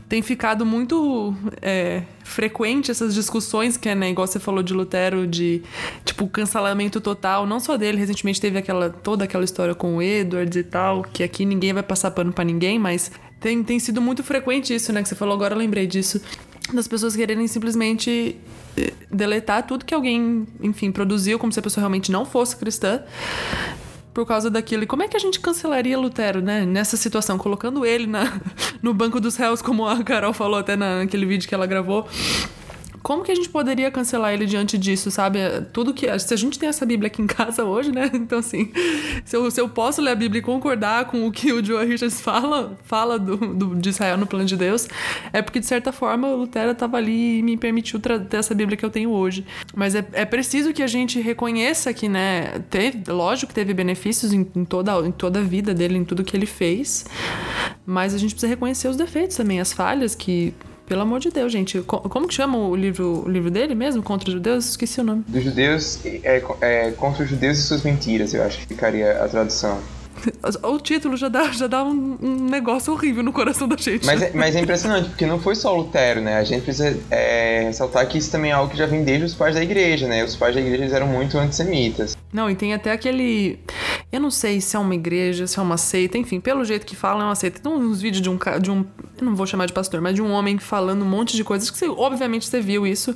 Tem 0.07 0.21
ficado 0.21 0.65
muito. 0.65 1.35
É, 1.61 2.03
frequente 2.25 2.89
essas 2.89 3.13
discussões 3.13 3.77
que 3.77 3.87
é, 3.87 3.95
né, 3.95 4.09
igual 4.09 4.25
você 4.25 4.39
falou 4.39 4.63
de 4.63 4.73
Lutero, 4.73 5.27
de 5.27 5.61
tipo 6.03 6.27
cancelamento 6.27 6.99
total, 6.99 7.45
não 7.45 7.59
só 7.59 7.77
dele, 7.77 7.99
recentemente 7.99 8.41
teve 8.41 8.57
aquela 8.57 8.89
toda 8.89 9.23
aquela 9.23 9.45
história 9.45 9.75
com 9.75 9.97
o 9.97 10.01
Edwards 10.01 10.57
e 10.57 10.63
tal, 10.63 11.03
que 11.03 11.23
aqui 11.23 11.45
ninguém 11.45 11.71
vai 11.71 11.83
passar 11.83 12.11
pano 12.11 12.33
para 12.33 12.43
ninguém, 12.43 12.79
mas 12.79 13.11
tem, 13.39 13.63
tem 13.63 13.79
sido 13.79 14.01
muito 14.01 14.23
frequente 14.23 14.73
isso, 14.73 14.91
né, 14.91 15.03
que 15.03 15.07
você 15.07 15.15
falou 15.15 15.35
agora, 15.35 15.53
eu 15.53 15.59
lembrei 15.59 15.85
disso, 15.85 16.19
das 16.73 16.87
pessoas 16.87 17.15
quererem 17.15 17.47
simplesmente 17.47 18.35
eh, 18.75 18.91
deletar 19.11 19.67
tudo 19.67 19.85
que 19.85 19.93
alguém, 19.93 20.47
enfim, 20.61 20.91
produziu 20.91 21.37
como 21.37 21.53
se 21.53 21.59
a 21.59 21.61
pessoa 21.61 21.83
realmente 21.83 22.11
não 22.11 22.25
fosse 22.25 22.57
cristã 22.57 23.03
por 24.15 24.25
causa 24.25 24.49
daquilo. 24.49 24.83
E 24.83 24.87
como 24.87 25.03
é 25.03 25.09
que 25.09 25.17
a 25.17 25.19
gente 25.19 25.41
cancelaria 25.41 25.99
Lutero, 25.99 26.41
né? 26.41 26.65
Nessa 26.65 26.95
situação, 26.95 27.37
colocando 27.37 27.85
ele 27.85 28.07
na, 28.07 28.39
no 28.81 28.93
banco 28.93 29.19
dos 29.19 29.35
réus, 29.35 29.61
como 29.61 29.85
a 29.85 30.01
Carol 30.03 30.31
falou 30.31 30.57
até 30.57 30.77
naquele 30.77 31.25
vídeo 31.25 31.47
que 31.47 31.53
ela 31.53 31.67
gravou 31.67 32.07
como 33.05 33.23
que 33.23 33.31
a 33.31 33.35
gente 33.35 33.49
poderia 33.49 33.91
cancelar 33.91 34.33
ele 34.33 34.47
diante 34.47 34.79
disso, 34.79 35.11
sabe? 35.11 35.37
Tudo 35.71 35.93
que. 35.93 36.07
Se 36.17 36.33
a 36.33 36.37
gente 36.37 36.57
tem 36.57 36.67
essa 36.67 36.87
Bíblia 36.87 37.05
aqui 37.05 37.21
em 37.21 37.27
casa 37.27 37.61
hoje, 37.63 37.91
né? 37.91 38.09
Então, 38.11 38.39
assim, 38.39 38.71
se 39.23 39.37
eu, 39.37 39.51
se 39.51 39.61
eu 39.61 39.69
posso 39.69 40.01
ler 40.01 40.09
a 40.09 40.15
Bíblia 40.15 40.39
e 40.39 40.41
concordar 40.41 41.05
com 41.05 41.27
o 41.27 41.31
que 41.31 41.53
o 41.53 41.63
Joe 41.63 41.85
Richards 41.85 42.19
fala, 42.19 42.75
fala 42.83 43.19
do, 43.19 43.37
do, 43.37 43.75
de 43.75 43.89
Israel 43.89 44.17
no 44.17 44.25
plano 44.25 44.45
de 44.45 44.57
Deus, 44.57 44.87
é 45.31 45.39
porque, 45.43 45.59
de 45.59 45.67
certa 45.67 45.91
forma, 45.91 46.29
o 46.29 46.35
Lutero 46.35 46.71
estava 46.71 46.97
ali 46.97 47.37
e 47.37 47.43
me 47.43 47.55
permitiu 47.55 47.99
ter 47.99 48.37
essa 48.37 48.55
Bíblia 48.55 48.75
que 48.75 48.83
eu 48.83 48.89
tenho 48.89 49.11
hoje. 49.11 49.45
Mas 49.75 49.93
é, 49.93 50.03
é 50.11 50.25
preciso 50.25 50.73
que 50.73 50.81
a 50.81 50.87
gente 50.87 51.21
reconheça 51.21 51.93
que, 51.93 52.09
né? 52.09 52.57
Teve, 52.71 53.03
lógico 53.11 53.49
que 53.49 53.53
teve 53.53 53.71
benefícios 53.71 54.33
em, 54.33 54.47
em, 54.55 54.65
toda, 54.65 54.97
em 55.05 55.11
toda 55.11 55.41
a 55.41 55.43
vida 55.43 55.75
dele, 55.75 55.95
em 55.95 56.03
tudo 56.03 56.23
que 56.23 56.35
ele 56.35 56.47
fez, 56.47 57.05
mas 57.85 58.15
a 58.15 58.17
gente 58.17 58.31
precisa 58.31 58.49
reconhecer 58.49 58.87
os 58.87 58.97
defeitos 58.97 59.37
também, 59.37 59.59
as 59.59 59.71
falhas 59.71 60.15
que 60.15 60.55
pelo 60.87 61.01
amor 61.01 61.19
de 61.19 61.29
Deus, 61.29 61.51
gente. 61.51 61.81
Como 61.81 62.27
que 62.27 62.33
chama 62.33 62.57
o 62.57 62.75
livro, 62.75 63.23
o 63.25 63.29
livro 63.29 63.51
dele 63.51 63.75
mesmo? 63.75 64.01
Contra 64.03 64.27
os 64.29 64.33
judeus? 64.33 64.69
Esqueci 64.69 65.01
o 65.01 65.03
nome. 65.03 65.23
Dos 65.27 65.43
judeus, 65.43 65.99
é, 66.05 66.43
é 66.61 66.91
Contra 66.91 67.23
os 67.23 67.29
judeus 67.29 67.57
e 67.57 67.61
suas 67.61 67.83
mentiras, 67.83 68.33
eu 68.33 68.43
acho 68.43 68.59
que 68.59 68.67
ficaria 68.67 69.23
a 69.23 69.27
tradução. 69.27 69.79
O 70.63 70.79
título 70.79 71.17
já 71.17 71.29
dá, 71.29 71.51
já 71.51 71.67
dá 71.67 71.83
um, 71.83 72.17
um, 72.21 72.35
negócio 72.49 72.93
horrível 72.93 73.23
no 73.23 73.31
coração 73.31 73.67
da 73.67 73.77
gente. 73.77 74.05
Mas 74.05 74.21
é, 74.21 74.31
mas 74.33 74.55
é 74.55 74.59
impressionante, 74.59 75.09
porque 75.09 75.25
não 75.25 75.39
foi 75.39 75.55
só 75.55 75.75
Lutero, 75.75 76.21
né? 76.21 76.37
A 76.37 76.43
gente 76.43 76.63
precisa 76.63 76.97
é, 77.09 77.63
ressaltar 77.65 78.07
que 78.07 78.17
isso 78.17 78.31
também 78.31 78.51
é 78.51 78.53
algo 78.53 78.71
que 78.71 78.77
já 78.77 78.85
vem 78.85 79.03
desde 79.03 79.25
os 79.25 79.33
pais 79.35 79.55
da 79.55 79.63
igreja, 79.63 80.07
né? 80.07 80.23
Os 80.23 80.35
pais 80.35 80.55
da 80.55 80.61
igreja 80.61 80.95
eram 80.95 81.07
muito 81.07 81.37
antissemitas. 81.37 82.15
Não, 82.31 82.49
e 82.49 82.55
tem 82.55 82.73
até 82.73 82.91
aquele. 82.91 83.59
Eu 84.11 84.19
não 84.19 84.31
sei 84.31 84.61
se 84.61 84.75
é 84.75 84.79
uma 84.79 84.95
igreja, 84.95 85.47
se 85.47 85.57
é 85.57 85.61
uma 85.61 85.77
seita, 85.77 86.17
enfim, 86.17 86.39
pelo 86.39 86.63
jeito 86.65 86.85
que 86.85 86.95
falam, 86.95 87.21
é 87.21 87.25
uma 87.25 87.35
seita. 87.35 87.59
Tem 87.59 87.71
uns 87.71 88.01
vídeos 88.01 88.21
de 88.21 88.29
um, 88.29 88.37
de 88.61 88.71
um. 88.71 88.85
Eu 89.17 89.25
não 89.25 89.35
vou 89.35 89.47
chamar 89.47 89.65
de 89.65 89.73
pastor, 89.73 90.01
mas 90.01 90.15
de 90.15 90.21
um 90.21 90.31
homem 90.31 90.57
falando 90.57 91.03
um 91.03 91.07
monte 91.07 91.35
de 91.35 91.43
coisas 91.43 91.69
que 91.69 91.77
você, 91.77 91.87
obviamente 91.87 92.45
você 92.45 92.59
viu 92.59 92.85
isso, 92.85 93.15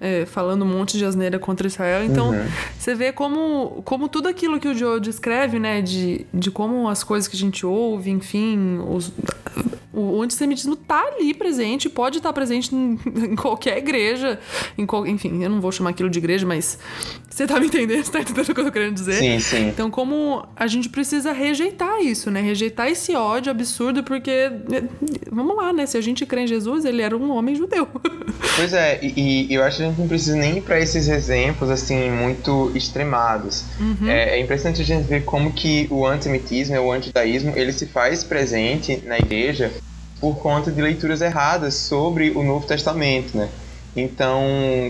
é, 0.00 0.26
falando 0.26 0.62
um 0.62 0.68
monte 0.68 0.98
de 0.98 1.04
asneira 1.04 1.38
contra 1.38 1.66
Israel. 1.66 2.04
Então, 2.04 2.30
uhum. 2.30 2.46
você 2.78 2.94
vê 2.94 3.12
como, 3.12 3.82
como 3.84 4.08
tudo 4.08 4.28
aquilo 4.28 4.60
que 4.60 4.68
o 4.68 4.74
Joe 4.74 5.00
descreve, 5.00 5.58
né, 5.58 5.80
de, 5.80 6.23
de 6.32 6.50
como 6.50 6.88
as 6.88 7.04
coisas 7.04 7.28
que 7.28 7.36
a 7.36 7.38
gente 7.38 7.66
ouve, 7.66 8.10
enfim, 8.10 8.78
os, 8.88 9.12
o 9.94 10.22
antissemitismo 10.22 10.76
tá 10.76 11.02
ali 11.02 11.32
presente, 11.32 11.88
pode 11.88 12.18
estar 12.18 12.30
tá 12.30 12.32
presente 12.32 12.74
em, 12.74 12.98
em, 13.32 13.36
qualquer 13.36 13.78
igreja, 13.78 14.38
em 14.76 14.84
qual, 14.84 15.06
enfim, 15.06 15.42
eu 15.42 15.50
não 15.50 15.60
vou 15.60 15.70
chamar 15.70 15.90
aquilo 15.90 16.10
de 16.10 16.18
igreja, 16.18 16.46
mas 16.46 16.78
você 17.30 17.46
tá 17.46 17.60
me 17.60 17.66
entendendo, 17.66 18.04
você 18.04 18.12
tá 18.12 18.20
entendendo 18.20 18.48
o 18.48 18.54
que 18.54 18.60
eu 18.60 18.64
tô 18.64 18.72
querendo 18.72 18.94
dizer? 18.94 19.14
Sim, 19.14 19.40
sim. 19.40 19.68
Então, 19.68 19.90
como 19.90 20.46
a 20.56 20.66
gente 20.66 20.88
precisa 20.88 21.32
rejeitar 21.32 22.00
isso, 22.00 22.30
né? 22.30 22.40
Rejeitar 22.40 22.88
esse 22.88 23.14
ódio 23.14 23.50
absurdo, 23.50 24.02
porque, 24.02 24.50
vamos 25.30 25.56
lá, 25.56 25.72
né? 25.72 25.86
Se 25.86 25.96
a 25.96 26.00
gente 26.00 26.26
crê 26.26 26.42
em 26.42 26.46
Jesus, 26.46 26.84
ele 26.84 27.02
era 27.02 27.16
um 27.16 27.30
homem 27.30 27.54
judeu. 27.54 27.88
Pois 28.56 28.72
é, 28.72 29.00
e, 29.02 29.48
e 29.50 29.54
eu 29.54 29.64
acho 29.64 29.78
que 29.78 29.82
a 29.82 29.86
gente 29.86 29.98
não 29.98 30.06
precisa 30.06 30.36
nem 30.36 30.58
ir 30.58 30.60
pra 30.60 30.78
esses 30.78 31.08
exemplos, 31.08 31.70
assim, 31.70 32.08
muito 32.08 32.70
extremados. 32.72 33.64
Uhum. 33.80 34.08
É, 34.08 34.38
é 34.38 34.40
impressionante 34.40 34.80
a 34.80 34.84
gente 34.84 35.08
ver 35.08 35.24
como 35.24 35.52
que 35.52 35.88
o 35.90 36.06
antissemitismo, 36.06 36.78
o 36.78 36.92
antidaísmo, 36.92 37.52
ele 37.56 37.72
se 37.72 37.86
faz 37.86 38.22
presente 38.22 39.02
na 39.04 39.18
igreja 39.18 39.72
por 40.24 40.38
conta 40.38 40.72
de 40.72 40.80
leituras 40.80 41.20
erradas 41.20 41.74
sobre 41.74 42.30
o 42.30 42.42
Novo 42.42 42.66
Testamento, 42.66 43.36
né? 43.36 43.50
Então, 43.94 44.42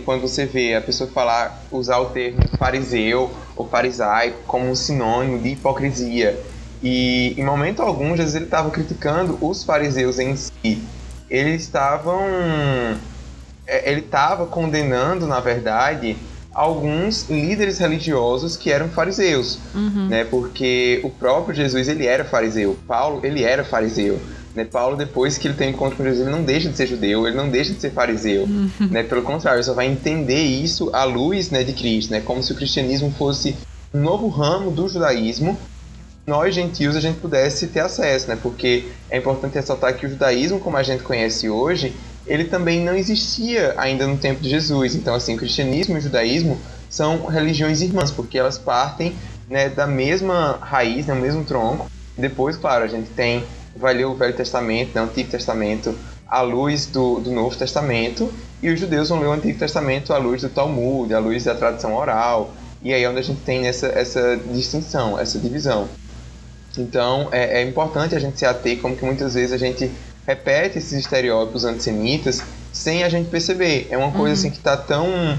quando 0.05 0.21
você 0.21 0.47
vê 0.47 0.77
a 0.77 0.81
pessoa 0.81 1.11
falar, 1.11 1.61
usar 1.73 1.99
o 1.99 2.07
termo 2.11 2.39
fariseu 2.57 3.29
ou 3.57 3.67
farisaico 3.67 4.39
como 4.47 4.71
um 4.71 4.77
sinônimo 4.77 5.41
de 5.41 5.49
hipocrisia, 5.49 6.41
e 6.81 7.35
em 7.37 7.43
momento 7.43 7.83
algum 7.83 8.17
Jesus 8.17 8.37
ele 8.37 8.45
estava 8.45 8.71
criticando 8.71 9.37
os 9.41 9.65
fariseus 9.65 10.21
em 10.21 10.37
si. 10.37 10.81
Eles 11.29 11.63
estavam 11.63 12.23
é, 13.67 13.91
ele 13.91 14.03
estava 14.03 14.47
condenando, 14.47 15.27
na 15.27 15.41
verdade, 15.41 16.17
alguns 16.53 17.29
líderes 17.29 17.79
religiosos 17.79 18.57
que 18.57 18.71
eram 18.71 18.89
fariseus, 18.89 19.59
uhum. 19.75 20.07
né? 20.09 20.23
Porque 20.23 21.01
o 21.03 21.11
próprio 21.11 21.57
Jesus 21.57 21.89
ele 21.89 22.07
era 22.07 22.25
fariseu, 22.25 22.79
Paulo 22.87 23.19
ele 23.25 23.43
era 23.43 23.65
fariseu. 23.65 24.21
Né, 24.55 24.65
Paulo, 24.65 24.97
depois 24.97 25.37
que 25.37 25.49
ele 25.49 25.55
tem 25.55 25.69
um 25.69 25.71
encontro 25.73 25.97
com 25.97 26.05
Jesus, 26.05 26.23
ele 26.23 26.31
não 26.31 26.45
deixa 26.45 26.69
de 26.69 26.77
ser 26.77 26.87
judeu, 26.87 27.27
ele 27.27 27.37
não 27.37 27.49
deixa 27.49 27.73
de 27.73 27.81
ser 27.81 27.91
fariseu. 27.91 28.45
Uhum. 28.45 28.89
Né, 28.91 29.03
pelo 29.03 29.23
contrário, 29.23 29.59
ele 29.59 29.65
só 29.65 29.75
vai 29.75 29.87
entender 29.87 30.43
isso 30.43 30.91
à 30.93 31.05
luz 31.05 31.51
né, 31.51 31.65
de 31.65 31.73
Cristo, 31.73 32.13
né, 32.13 32.21
como 32.21 32.43
se 32.43 32.53
o 32.53 32.55
cristianismo 32.55 33.13
fosse 33.19 33.57
um 33.93 34.01
novo 34.01 34.29
ramo 34.29 34.71
do 34.71 34.89
judaísmo, 34.89 35.59
nós 36.27 36.55
gentios 36.55 36.97
a 36.97 37.01
gente 37.01 37.19
pudesse 37.19 37.67
ter 37.67 37.81
acesso, 37.81 38.29
né, 38.29 38.39
porque 38.41 38.85
é 39.11 39.19
importante 39.19 39.55
ressaltar 39.55 39.95
que 39.95 40.07
o 40.07 40.09
judaísmo, 40.09 40.61
como 40.61 40.77
a 40.77 40.83
gente 40.83 41.03
conhece 41.03 41.49
hoje, 41.49 41.95
ele 42.27 42.45
também 42.45 42.81
não 42.83 42.95
existia 42.95 43.75
ainda 43.77 44.07
no 44.07 44.17
tempo 44.17 44.41
de 44.41 44.49
Jesus. 44.49 44.95
Então, 44.95 45.15
assim, 45.15 45.35
o 45.35 45.37
cristianismo 45.37 45.97
e 45.97 45.99
o 45.99 46.01
judaísmo 46.01 46.59
são 46.89 47.27
religiões 47.27 47.83
irmãs, 47.83 48.11
porque 48.11 48.39
elas 48.39 48.57
partem 48.57 49.15
né, 49.49 49.69
da 49.69 49.87
mesma 49.87 50.59
raiz, 50.61 51.07
do 51.07 51.15
né, 51.15 51.21
mesmo 51.21 51.45
tronco. 51.45 51.91
Depois, 52.17 52.57
claro, 52.57 52.85
a 52.85 52.87
gente 52.87 53.11
tem, 53.11 53.45
vai 53.77 53.95
ler 53.95 54.07
o 54.07 54.15
Velho 54.15 54.35
Testamento, 54.35 54.95
né, 54.95 55.01
o 55.01 55.05
Antigo 55.05 55.31
Testamento, 55.31 55.95
à 56.27 56.41
luz 56.41 56.87
do, 56.87 57.21
do 57.21 57.31
Novo 57.31 57.57
Testamento, 57.57 58.33
e 58.63 58.71
os 58.71 58.81
judeus 58.81 59.09
vão 59.09 59.21
ler 59.21 59.27
o 59.27 59.33
Antigo 59.33 59.59
Testamento 59.59 60.13
à 60.13 60.19
luz 60.19 60.43
do 60.43 60.49
Talmud, 60.49 61.13
à 61.13 61.19
luz 61.19 61.45
da 61.45 61.55
tradição 61.55 61.95
oral, 61.95 62.53
e 62.83 62.93
aí 62.93 63.03
é 63.03 63.09
onde 63.09 63.19
a 63.19 63.23
gente 63.23 63.41
tem 63.41 63.67
essa, 63.67 63.87
essa 63.87 64.39
distinção, 64.53 65.19
essa 65.19 65.39
divisão. 65.39 65.89
Então, 66.77 67.29
é, 67.33 67.63
é 67.63 67.63
importante 67.63 68.15
a 68.15 68.19
gente 68.19 68.39
se 68.39 68.45
ater 68.45 68.79
como 68.81 68.97
que 68.97 69.05
muitas 69.05 69.35
vezes 69.35 69.53
a 69.53 69.59
gente 69.59 69.91
repete 70.27 70.79
esses 70.79 70.93
estereótipos 70.93 71.65
antissemitas 71.65 72.43
sem 72.73 73.05
a 73.05 73.09
gente 73.09 73.31
perceber. 73.31 73.87
É 73.91 73.97
uma 73.97 74.11
coisa 74.11 74.27
uhum. 74.27 74.33
assim 74.33 74.51
que 74.51 74.57
está 74.57 74.77
tão, 74.77 75.39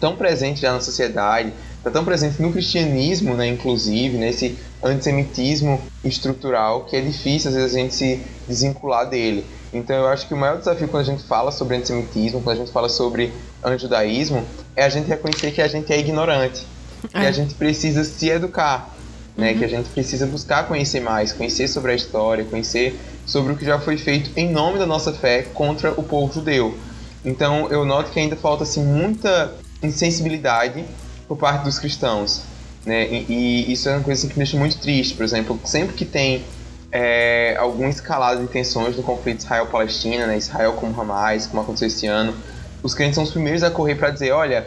tão 0.00 0.16
presente 0.16 0.60
já 0.60 0.72
na 0.72 0.80
sociedade, 0.80 1.52
está 1.78 1.90
tão 1.90 2.04
presente 2.04 2.40
no 2.40 2.52
cristianismo, 2.52 3.34
né, 3.34 3.46
inclusive, 3.48 4.16
nesse 4.16 4.56
antissemitismo 4.82 5.80
estrutural, 6.04 6.84
que 6.84 6.96
é 6.96 7.00
difícil 7.00 7.50
às 7.50 7.56
vezes 7.56 7.74
a 7.74 7.78
gente 7.78 7.94
se 7.94 8.20
desvincular 8.48 9.08
dele. 9.08 9.46
Então 9.72 9.96
eu 9.96 10.08
acho 10.08 10.26
que 10.26 10.34
o 10.34 10.36
maior 10.36 10.58
desafio 10.58 10.88
quando 10.88 11.02
a 11.02 11.06
gente 11.06 11.22
fala 11.24 11.50
sobre 11.50 11.76
antissemitismo, 11.76 12.42
quando 12.42 12.56
a 12.56 12.60
gente 12.60 12.72
fala 12.72 12.88
sobre 12.88 13.32
antijudaísmo, 13.64 14.44
é 14.76 14.84
a 14.84 14.88
gente 14.88 15.08
reconhecer 15.08 15.52
que 15.52 15.62
a 15.62 15.68
gente 15.68 15.92
é 15.92 15.98
ignorante, 15.98 16.66
é. 17.14 17.20
que 17.20 17.26
a 17.26 17.32
gente 17.32 17.54
precisa 17.54 18.04
se 18.04 18.28
educar, 18.28 18.94
né, 19.36 19.52
uhum. 19.52 19.58
que 19.58 19.64
a 19.64 19.68
gente 19.68 19.88
precisa 19.88 20.26
buscar 20.26 20.66
conhecer 20.66 21.00
mais, 21.00 21.32
conhecer 21.32 21.68
sobre 21.68 21.92
a 21.92 21.94
história, 21.94 22.44
conhecer 22.44 22.98
sobre 23.24 23.52
o 23.52 23.56
que 23.56 23.64
já 23.64 23.78
foi 23.78 23.96
feito 23.96 24.30
em 24.36 24.50
nome 24.50 24.78
da 24.78 24.86
nossa 24.86 25.12
fé 25.12 25.42
contra 25.54 25.92
o 25.92 26.02
povo 26.02 26.32
judeu. 26.32 26.76
Então 27.24 27.68
eu 27.70 27.84
noto 27.84 28.10
que 28.10 28.18
ainda 28.18 28.36
falta 28.36 28.64
assim, 28.64 28.84
muita 28.84 29.54
insensibilidade 29.82 30.84
por 31.26 31.36
parte 31.36 31.64
dos 31.64 31.78
cristãos. 31.78 32.42
Né? 32.84 33.06
E, 33.08 33.26
e 33.28 33.72
isso 33.72 33.88
é 33.88 33.92
uma 33.92 34.02
coisa 34.02 34.18
assim, 34.18 34.28
que 34.28 34.34
me 34.38 34.44
deixa 34.44 34.56
muito 34.56 34.78
triste. 34.78 35.14
Por 35.14 35.24
exemplo, 35.24 35.58
sempre 35.64 35.94
que 35.94 36.04
tem 36.04 36.44
é, 36.90 37.56
algum 37.58 37.88
escalado 37.88 38.40
de 38.40 38.48
tensões 38.48 38.96
no 38.96 39.02
conflito 39.02 39.40
Israel-Palestina, 39.40 40.26
né? 40.26 40.36
Israel 40.36 40.72
com 40.74 40.88
Hamas, 40.88 41.46
como 41.46 41.62
aconteceu 41.62 41.88
esse 41.88 42.06
ano, 42.06 42.34
os 42.82 42.94
crentes 42.94 43.14
são 43.14 43.24
os 43.24 43.30
primeiros 43.30 43.62
a 43.62 43.70
correr 43.70 43.94
para 43.94 44.10
dizer, 44.10 44.32
olha, 44.32 44.66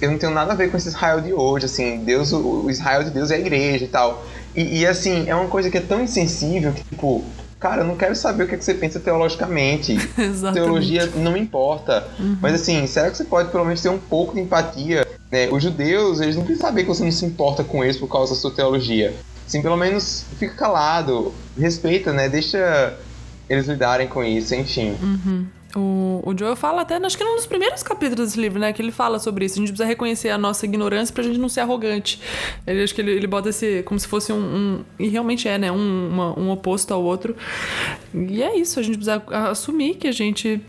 eu 0.00 0.10
não 0.10 0.18
tenho 0.18 0.32
nada 0.32 0.52
a 0.52 0.56
ver 0.56 0.70
com 0.70 0.76
esse 0.76 0.88
Israel 0.88 1.20
de 1.20 1.32
hoje, 1.32 1.66
assim, 1.66 1.98
Deus, 1.98 2.32
o 2.32 2.68
Israel 2.70 3.04
de 3.04 3.10
Deus 3.10 3.30
é 3.30 3.36
a 3.36 3.38
igreja 3.38 3.84
e 3.84 3.88
tal. 3.88 4.24
E, 4.56 4.80
e 4.80 4.86
assim, 4.86 5.28
é 5.28 5.34
uma 5.34 5.48
coisa 5.48 5.70
que 5.70 5.76
é 5.76 5.80
tão 5.80 6.02
insensível 6.02 6.72
que, 6.72 6.82
tipo, 6.82 7.22
cara, 7.60 7.82
eu 7.82 7.86
não 7.86 7.96
quero 7.96 8.16
saber 8.16 8.44
o 8.44 8.48
que, 8.48 8.54
é 8.54 8.58
que 8.58 8.64
você 8.64 8.74
pensa 8.74 8.98
teologicamente. 8.98 9.96
Teologia 10.54 11.10
não 11.16 11.36
importa. 11.36 12.06
Uhum. 12.18 12.38
Mas 12.40 12.54
assim, 12.54 12.86
será 12.86 13.10
que 13.10 13.16
você 13.16 13.24
pode 13.24 13.50
pelo 13.50 13.64
menos 13.64 13.80
ter 13.80 13.90
um 13.90 13.98
pouco 13.98 14.34
de 14.34 14.40
empatia? 14.40 15.03
Né? 15.34 15.48
Os 15.50 15.60
judeus, 15.60 16.20
eles 16.20 16.36
não 16.36 16.44
precisam 16.44 16.68
saber 16.68 16.82
que 16.82 16.88
você 16.88 17.02
não 17.02 17.10
se 17.10 17.24
importa 17.24 17.64
com 17.64 17.82
eles 17.82 17.96
por 17.96 18.06
causa 18.06 18.32
da 18.32 18.40
sua 18.40 18.52
teologia. 18.52 19.12
Assim, 19.44 19.60
pelo 19.60 19.76
menos 19.76 20.24
fica 20.38 20.54
calado, 20.54 21.34
respeita, 21.58 22.12
né? 22.12 22.28
Deixa 22.28 22.96
eles 23.50 23.66
lidarem 23.66 24.06
com 24.06 24.22
isso, 24.22 24.54
enfim. 24.54 24.96
Uhum. 25.02 25.46
O, 25.74 26.22
o 26.24 26.38
Joel 26.38 26.54
fala 26.54 26.82
até, 26.82 26.98
acho 27.04 27.18
que 27.18 27.24
num 27.24 27.34
dos 27.34 27.46
primeiros 27.46 27.82
capítulos 27.82 28.28
desse 28.28 28.40
livro, 28.40 28.60
né? 28.60 28.72
Que 28.72 28.80
ele 28.80 28.92
fala 28.92 29.18
sobre 29.18 29.44
isso. 29.44 29.56
A 29.56 29.58
gente 29.58 29.70
precisa 29.70 29.88
reconhecer 29.88 30.30
a 30.30 30.38
nossa 30.38 30.66
ignorância 30.66 31.12
pra 31.12 31.24
gente 31.24 31.36
não 31.36 31.48
ser 31.48 31.62
arrogante. 31.62 32.20
Ele 32.64 32.84
acho 32.84 32.94
que 32.94 33.00
ele, 33.00 33.10
ele 33.10 33.26
bota 33.26 33.48
esse 33.48 33.82
como 33.82 33.98
se 33.98 34.06
fosse 34.06 34.32
um, 34.32 34.36
um. 34.36 34.84
e 35.00 35.08
realmente 35.08 35.48
é, 35.48 35.58
né? 35.58 35.72
Um, 35.72 36.10
uma, 36.12 36.38
um 36.38 36.48
oposto 36.52 36.94
ao 36.94 37.02
outro. 37.02 37.34
E 38.14 38.40
é 38.40 38.56
isso, 38.56 38.78
a 38.78 38.84
gente 38.84 38.98
precisa 38.98 39.20
assumir 39.50 39.96
que 39.96 40.06
a 40.06 40.12
gente 40.12 40.60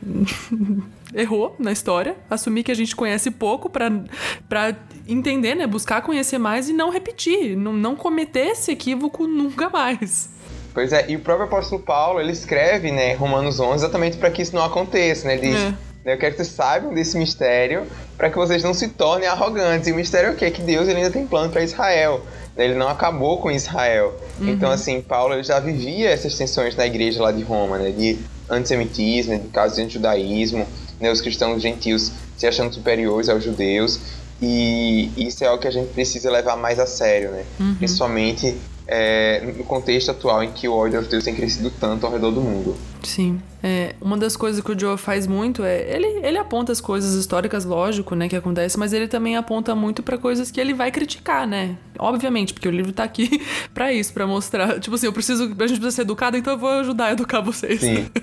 errou 1.16 1.56
na 1.58 1.72
história, 1.72 2.16
assumir 2.30 2.64
que 2.64 2.72
a 2.72 2.76
gente 2.76 2.96
conhece 2.96 3.32
pouco 3.32 3.70
para 3.70 4.76
entender, 5.08 5.56
né? 5.56 5.66
Buscar 5.66 6.02
conhecer 6.02 6.38
mais 6.38 6.70
e 6.70 6.74
não 6.74 6.90
repetir, 6.90 7.56
não, 7.56 7.74
não 7.74 7.96
cometer 7.96 8.48
esse 8.48 8.72
equívoco 8.72 9.26
nunca 9.26 9.70
mais. 9.70 10.30
Pois 10.74 10.92
é, 10.92 11.06
e 11.10 11.16
o 11.16 11.20
próprio 11.20 11.46
apóstolo 11.46 11.82
Paulo, 11.82 12.20
ele 12.20 12.34
escreve, 12.34 12.92
né, 12.92 13.14
Romanos 13.14 13.62
11, 13.62 13.86
exatamente 13.86 14.18
para 14.18 14.30
que 14.30 14.42
isso 14.42 14.54
não 14.54 14.64
aconteça, 14.64 15.26
né? 15.26 15.36
Ele 15.36 15.48
diz, 15.48 15.62
é. 15.62 15.70
né, 16.04 16.14
eu 16.14 16.18
quero 16.18 16.36
que 16.36 16.44
vocês 16.44 16.50
saibam 16.50 16.94
desse 16.94 17.18
mistério, 17.18 17.84
para 18.18 18.30
que 18.30 18.36
vocês 18.36 18.62
não 18.62 18.74
se 18.74 18.90
tornem 18.90 19.28
arrogantes. 19.30 19.88
E 19.88 19.94
o 19.94 19.96
mistério 19.96 20.30
é 20.30 20.32
o 20.34 20.36
quê? 20.36 20.52
Que 20.52 20.62
Deus 20.62 20.90
ele 20.90 20.98
ainda 20.98 21.12
tem 21.12 21.26
plano 21.26 21.50
para 21.50 21.64
Israel. 21.64 22.22
Né? 22.58 22.66
Ele 22.66 22.76
não 22.76 22.90
acabou 22.90 23.38
com 23.38 23.50
Israel. 23.50 24.20
Uhum. 24.38 24.50
Então, 24.50 24.70
assim, 24.70 25.02
Paulo 25.02 25.34
ele 25.34 25.44
já 25.44 25.62
vivia 25.62 26.10
essas 26.10 26.38
tensões 26.38 26.76
na 26.76 26.86
igreja 26.86 27.24
lá 27.24 27.32
de 27.32 27.42
Roma, 27.42 27.78
né? 27.78 27.92
De 27.92 28.20
antissemitismo, 28.50 29.40
de 29.40 29.48
casos 29.48 29.78
de 29.78 29.94
judaísmo, 29.94 30.68
né? 31.00 31.12
Os 31.12 31.22
cristãos 31.22 31.62
gentios 31.62 32.12
se 32.38 32.48
achando 32.48 32.74
superiores 32.74 33.30
aos 33.30 33.44
judeus. 33.44 34.00
E 34.42 35.10
isso 35.18 35.44
é 35.44 35.48
algo 35.48 35.62
que 35.62 35.68
a 35.68 35.72
gente 35.72 35.94
precisa 35.94 36.30
levar 36.30 36.58
mais 36.58 36.78
a 36.80 36.86
sério, 36.86 37.32
né? 37.32 37.46
Uhum. 37.60 37.76
Principalmente 37.76 38.56
é, 38.88 39.54
no 39.58 39.64
contexto 39.64 40.12
atual 40.12 40.44
em 40.44 40.52
que 40.52 40.68
o 40.68 40.74
ódio 40.74 41.00
aos 41.00 41.08
deuses 41.08 41.26
tem 41.26 41.34
crescido 41.34 41.72
tanto 41.80 42.06
ao 42.06 42.12
redor 42.12 42.32
do 42.32 42.42
mundo. 42.42 42.76
Sim. 43.04 43.42
É, 43.64 43.96
uma 44.00 44.16
das 44.16 44.38
coisas 44.38 44.64
que 44.64 44.72
o 44.72 44.80
Joe 44.80 44.98
faz 44.98 45.26
muito 45.26 45.64
é. 45.64 45.96
Ele, 45.96 46.06
ele 46.24 46.38
aponta 46.38 46.72
as 46.72 46.80
coisas 46.80 47.16
históricas, 47.16 47.66
lógico, 47.66 48.14
né, 48.14 48.30
que 48.30 48.36
acontece, 48.36 48.78
mas 48.78 48.94
ele 48.94 49.08
também 49.08 49.36
aponta 49.36 49.74
muito 49.74 50.04
para 50.04 50.18
coisas 50.18 50.52
que 50.52 50.62
ele 50.62 50.74
vai 50.74 50.92
criticar, 50.92 51.48
né? 51.48 51.76
Obviamente, 51.98 52.54
porque 52.54 52.68
o 52.68 52.72
livro 52.72 52.92
tá 52.92 53.04
aqui 53.04 53.42
para 53.74 53.92
isso, 53.92 54.14
para 54.14 54.28
mostrar. 54.28 54.80
Tipo 54.80 54.96
assim, 54.96 55.08
eu 55.08 55.14
preciso. 55.14 55.46
A 55.46 55.48
gente 55.48 55.80
precisa 55.80 55.92
ser 55.92 56.02
educado, 56.02 56.38
então 56.38 56.54
eu 56.54 56.60
vou 56.60 56.70
ajudar 56.70 57.06
a 57.06 57.12
educar 57.14 57.42
vocês. 57.42 57.80
Sim. 57.80 58.06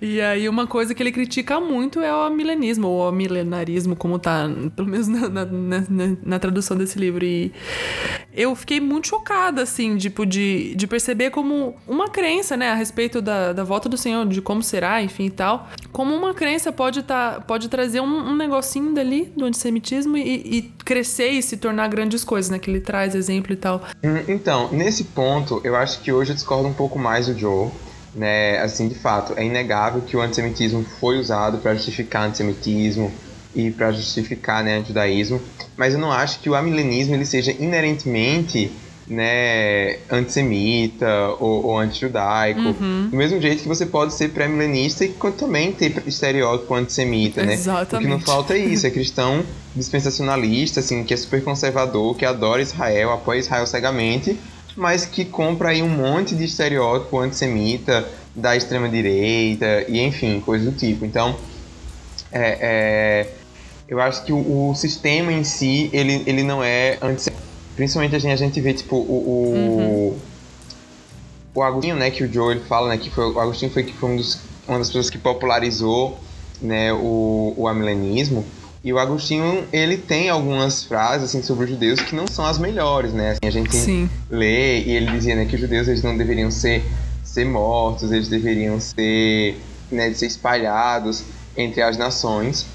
e 0.00 0.20
aí, 0.20 0.48
uma 0.48 0.66
coisa 0.66 0.94
que 0.94 1.02
ele 1.02 1.12
critica 1.12 1.60
muito 1.60 2.00
é 2.00 2.12
o 2.12 2.30
milenismo, 2.30 2.88
ou 2.88 3.08
o 3.08 3.12
milenarismo, 3.12 3.96
como 3.96 4.18
tá, 4.18 4.48
pelo 4.74 4.88
menos 4.88 5.08
na, 5.08 5.28
na, 5.28 5.44
na, 5.44 6.16
na 6.22 6.38
tradução 6.38 6.76
desse 6.76 6.98
livro. 6.98 7.24
E 7.24 7.52
eu 8.32 8.54
fiquei 8.54 8.80
muito 8.80 9.08
chocada, 9.08 9.62
assim, 9.62 9.96
tipo, 9.96 10.26
de, 10.26 10.74
de 10.74 10.86
perceber 10.86 11.30
como 11.30 11.76
uma 11.86 12.08
crença, 12.08 12.56
né, 12.56 12.70
a 12.70 12.74
respeito 12.74 13.22
da, 13.22 13.52
da 13.52 13.64
volta 13.64 13.88
do 13.88 13.96
Senhor, 13.96 14.26
de 14.26 14.42
como 14.42 14.62
será, 14.62 15.02
enfim 15.02 15.26
e 15.26 15.30
tal. 15.30 15.68
Como 15.92 16.14
uma 16.14 16.34
crença 16.34 16.72
pode, 16.72 17.02
tá, 17.02 17.40
pode 17.46 17.68
trazer 17.68 18.00
um, 18.00 18.30
um 18.30 18.36
negocinho 18.36 18.92
dali 18.92 19.32
do 19.36 19.44
antissemitismo 19.44 20.16
e, 20.16 20.58
e, 20.58 20.62
crescer 20.84 21.30
e 21.30 21.42
se 21.42 21.56
tornar 21.56 21.88
grandes 21.88 22.24
coisas, 22.24 22.50
né? 22.50 22.58
Que 22.58 22.70
ele 22.70 22.80
traz 22.80 23.14
exemplo 23.14 23.52
e 23.52 23.56
tal. 23.56 23.82
Hum, 24.02 24.24
então, 24.28 24.70
nesse 24.72 25.04
ponto, 25.04 25.60
eu 25.64 25.76
acho 25.76 26.00
que 26.00 26.12
hoje 26.12 26.32
eu 26.32 26.34
discordo 26.34 26.68
um 26.68 26.74
pouco 26.74 26.98
mais 26.98 27.26
do 27.26 27.38
Joe. 27.38 27.70
Né, 28.14 28.58
assim, 28.58 28.86
de 28.86 28.94
fato, 28.94 29.34
é 29.36 29.44
inegável 29.44 30.00
que 30.00 30.16
o 30.16 30.20
antissemitismo 30.20 30.84
foi 31.00 31.18
usado 31.18 31.58
para 31.58 31.74
justificar 31.74 32.28
antissemitismo 32.28 33.10
e 33.54 33.72
para 33.72 33.90
justificar 33.90 34.62
né, 34.62 34.78
o 34.78 34.84
judaísmo, 34.84 35.40
mas 35.76 35.94
eu 35.94 35.98
não 35.98 36.12
acho 36.12 36.38
que 36.38 36.48
o 36.48 36.54
amilenismo 36.54 37.14
ele 37.14 37.26
seja 37.26 37.50
inerentemente 37.50 38.70
né, 39.06 39.98
antissemita 40.10 41.28
ou, 41.38 41.66
ou 41.66 41.78
antijudaico. 41.78 42.60
Uhum. 42.60 43.08
Do 43.10 43.16
mesmo 43.16 43.40
jeito 43.40 43.62
que 43.62 43.68
você 43.68 43.84
pode 43.84 44.14
ser 44.14 44.30
pré-milenista 44.30 45.04
e 45.04 45.14
também 45.36 45.72
ter 45.72 46.02
estereótipo 46.06 46.74
antissemita, 46.74 47.42
né? 47.42 47.54
Exatamente. 47.54 47.94
O 47.94 47.98
que 47.98 48.14
não 48.14 48.20
falta 48.20 48.54
é 48.54 48.58
isso, 48.58 48.86
é 48.86 48.90
cristão 48.90 49.44
dispensacionalista, 49.76 50.80
assim, 50.80 51.04
que 51.04 51.12
é 51.12 51.16
super 51.16 51.42
conservador, 51.42 52.16
que 52.16 52.24
adora 52.24 52.62
Israel, 52.62 53.12
apoia 53.12 53.40
Israel 53.40 53.66
cegamente, 53.66 54.38
mas 54.76 55.04
que 55.04 55.24
compra 55.24 55.70
aí 55.70 55.82
um 55.82 55.88
monte 55.88 56.34
de 56.34 56.44
estereótipo 56.44 57.18
antissemita 57.18 58.08
da 58.34 58.56
extrema-direita 58.56 59.84
e, 59.88 60.00
enfim, 60.00 60.40
coisas 60.40 60.72
do 60.72 60.76
tipo. 60.76 61.04
Então, 61.04 61.36
é, 62.32 62.58
é, 62.60 63.32
eu 63.88 64.00
acho 64.00 64.24
que 64.24 64.32
o, 64.32 64.70
o, 64.70 64.74
sistema 64.74 65.32
em 65.32 65.44
si, 65.44 65.88
ele, 65.92 66.22
ele 66.26 66.42
não 66.42 66.62
é 66.62 66.98
antissemita 67.00 67.44
Principalmente 67.76 68.14
a 68.14 68.18
gente, 68.18 68.32
a 68.32 68.36
gente 68.36 68.60
vê, 68.60 68.72
tipo, 68.72 68.96
o. 68.96 69.00
O, 69.00 70.10
uhum. 70.12 70.18
o 71.54 71.62
Agostinho, 71.62 71.96
né, 71.96 72.10
que 72.10 72.22
o 72.22 72.32
Joe 72.32 72.54
ele 72.54 72.64
fala, 72.64 72.88
né, 72.88 72.98
que 72.98 73.10
foi, 73.10 73.32
o 73.32 73.40
Agostinho 73.40 73.70
foi, 73.70 73.82
que 73.82 73.92
foi 73.92 74.10
um 74.10 74.16
dos, 74.16 74.40
uma 74.66 74.78
das 74.78 74.88
pessoas 74.88 75.10
que 75.10 75.18
popularizou 75.18 76.18
né, 76.62 76.92
o, 76.92 77.52
o 77.56 77.68
amilenismo, 77.68 78.44
e 78.84 78.92
o 78.92 78.98
Agostinho, 78.98 79.64
ele 79.72 79.96
tem 79.96 80.28
algumas 80.28 80.84
frases 80.84 81.30
assim 81.30 81.42
sobre 81.42 81.64
os 81.64 81.70
judeus 81.70 82.00
que 82.00 82.14
não 82.14 82.26
são 82.26 82.44
as 82.44 82.58
melhores, 82.58 83.14
né? 83.14 83.30
Assim, 83.30 83.38
a 83.42 83.50
gente 83.50 83.74
Sim. 83.74 84.10
lê 84.30 84.82
e 84.82 84.90
ele 84.90 85.10
dizia 85.10 85.34
né, 85.34 85.46
que 85.46 85.54
os 85.54 85.60
judeus 85.60 85.88
eles 85.88 86.02
não 86.02 86.14
deveriam 86.14 86.50
ser, 86.50 86.84
ser 87.22 87.46
mortos, 87.46 88.12
eles 88.12 88.28
deveriam 88.28 88.78
ser, 88.78 89.58
né, 89.90 90.12
ser 90.12 90.26
espalhados 90.26 91.24
entre 91.56 91.80
as 91.80 91.96
nações. 91.96 92.66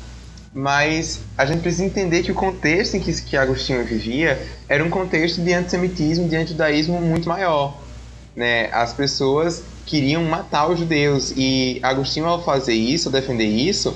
Mas 0.51 1.20
a 1.38 1.46
gente 1.46 1.62
precisa 1.62 1.86
entender 1.86 2.24
que 2.24 2.32
o 2.32 2.36
contexto 2.36 2.96
em 2.98 3.00
que, 3.00 3.13
que 3.22 3.38
Agostinho 3.38 3.86
vivia 3.86 4.42
era 4.68 4.84
um 4.84 4.89
contexto 4.89 5.44
de 5.44 5.54
antissemitismo, 5.54 6.28
de 6.28 6.36
antijudaísmo 6.36 7.00
muito 7.00 7.30
maior. 7.30 7.80
Né? 8.36 8.68
As 8.72 8.94
pessoas 8.94 9.62
queriam 9.86 10.24
matar 10.24 10.72
os 10.72 10.80
judeus 10.80 11.34
e 11.38 11.80
Agostinho, 11.84 12.25
ao 12.25 12.44
fazer 12.44 12.74
isso, 12.74 13.10
ao 13.10 13.12
defender 13.12 13.46
isso, 13.46 13.96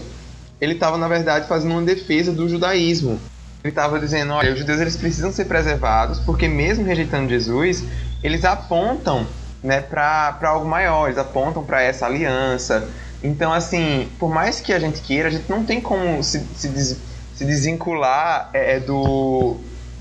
ele 0.60 0.74
estava 0.74 0.98
na 0.98 1.08
verdade 1.08 1.48
fazendo 1.48 1.72
uma 1.72 1.82
defesa 1.82 2.32
do 2.32 2.48
judaísmo. 2.48 3.20
Ele 3.64 3.72
estava 3.72 4.00
dizendo, 4.00 4.34
olha, 4.34 4.52
os 4.52 4.60
judeus 4.60 4.82
eles 4.82 4.98
precisam 4.98 5.32
ser 5.32 5.46
preservados 5.46 6.20
porque 6.20 6.48
mesmo 6.48 6.84
rejeitando 6.84 7.30
Jesus, 7.30 7.84
eles 8.22 8.44
apontam, 8.44 9.26
né, 9.64 9.80
para 9.80 10.38
algo 10.44 10.68
maior, 10.68 11.08
eles 11.08 11.18
apontam 11.18 11.64
para 11.64 11.82
essa 11.82 12.06
aliança. 12.06 12.88
Então, 13.24 13.54
assim, 13.54 14.10
por 14.20 14.30
mais 14.30 14.60
que 14.60 14.74
a 14.74 14.80
gente 14.80 15.02
queira, 15.02 15.30
a 15.30 15.32
gente 15.32 15.50
não 15.50 15.64
tem 15.64 15.80
como 15.80 16.22
se, 16.22 16.46
se, 16.56 16.68
des, 16.68 16.98
se 17.34 17.46
desvincular 17.46 18.50
é, 18.54 18.76
é 18.76 18.80
do, 18.82 19.56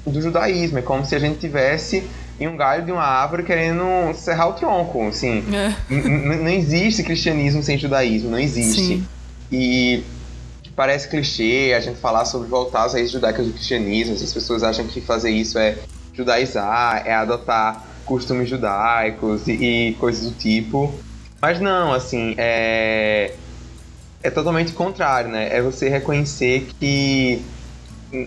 do 0.05 0.21
judaísmo. 0.21 0.79
É 0.79 0.83
como 0.83 1.05
se 1.05 1.15
a 1.15 1.21
gente 1.21 1.39
tivesse 1.39 2.03
em 2.41 2.49
um 2.49 2.57
galho 2.57 2.85
de 2.85 2.91
uma 2.91 3.05
árvore 3.05 3.45
querendo 3.45 3.85
serrar 4.15 4.49
o 4.49 4.55
tronco, 4.55 5.07
assim. 5.07 5.45
É. 5.55 5.73
Não 5.89 6.49
existe 6.49 7.05
cristianismo 7.05 7.63
sem 7.63 7.79
judaísmo, 7.79 8.31
não 8.31 8.39
existe. 8.41 8.81
Sim. 8.81 9.07
E 9.51 10.03
parece 10.75 11.09
clichê 11.09 11.75
a 11.77 11.81
gente 11.81 11.99
falar 11.99 12.25
sobre 12.25 12.49
voltar 12.49 12.85
às 12.85 12.95
raízes 12.95 13.13
judaicas 13.13 13.47
do 13.47 13.53
cristianismo. 13.53 14.15
As 14.15 14.33
pessoas 14.33 14.63
acham 14.63 14.87
que 14.87 15.01
fazer 15.01 15.31
isso 15.31 15.59
é 15.59 15.79
judaizar, 16.13 17.07
é 17.07 17.15
adotar 17.15 17.87
costumes 18.05 18.49
judaicos 18.49 19.47
e, 19.47 19.53
e 19.53 19.95
coisas 19.95 20.31
do 20.31 20.37
tipo. 20.37 20.93
Mas 21.41 21.61
não, 21.61 21.93
assim, 21.93 22.35
é, 22.39 23.35
é 24.23 24.31
totalmente 24.31 24.73
contrário, 24.73 25.31
né? 25.31 25.49
É 25.51 25.61
você 25.61 25.89
reconhecer 25.89 26.69
que 26.79 27.43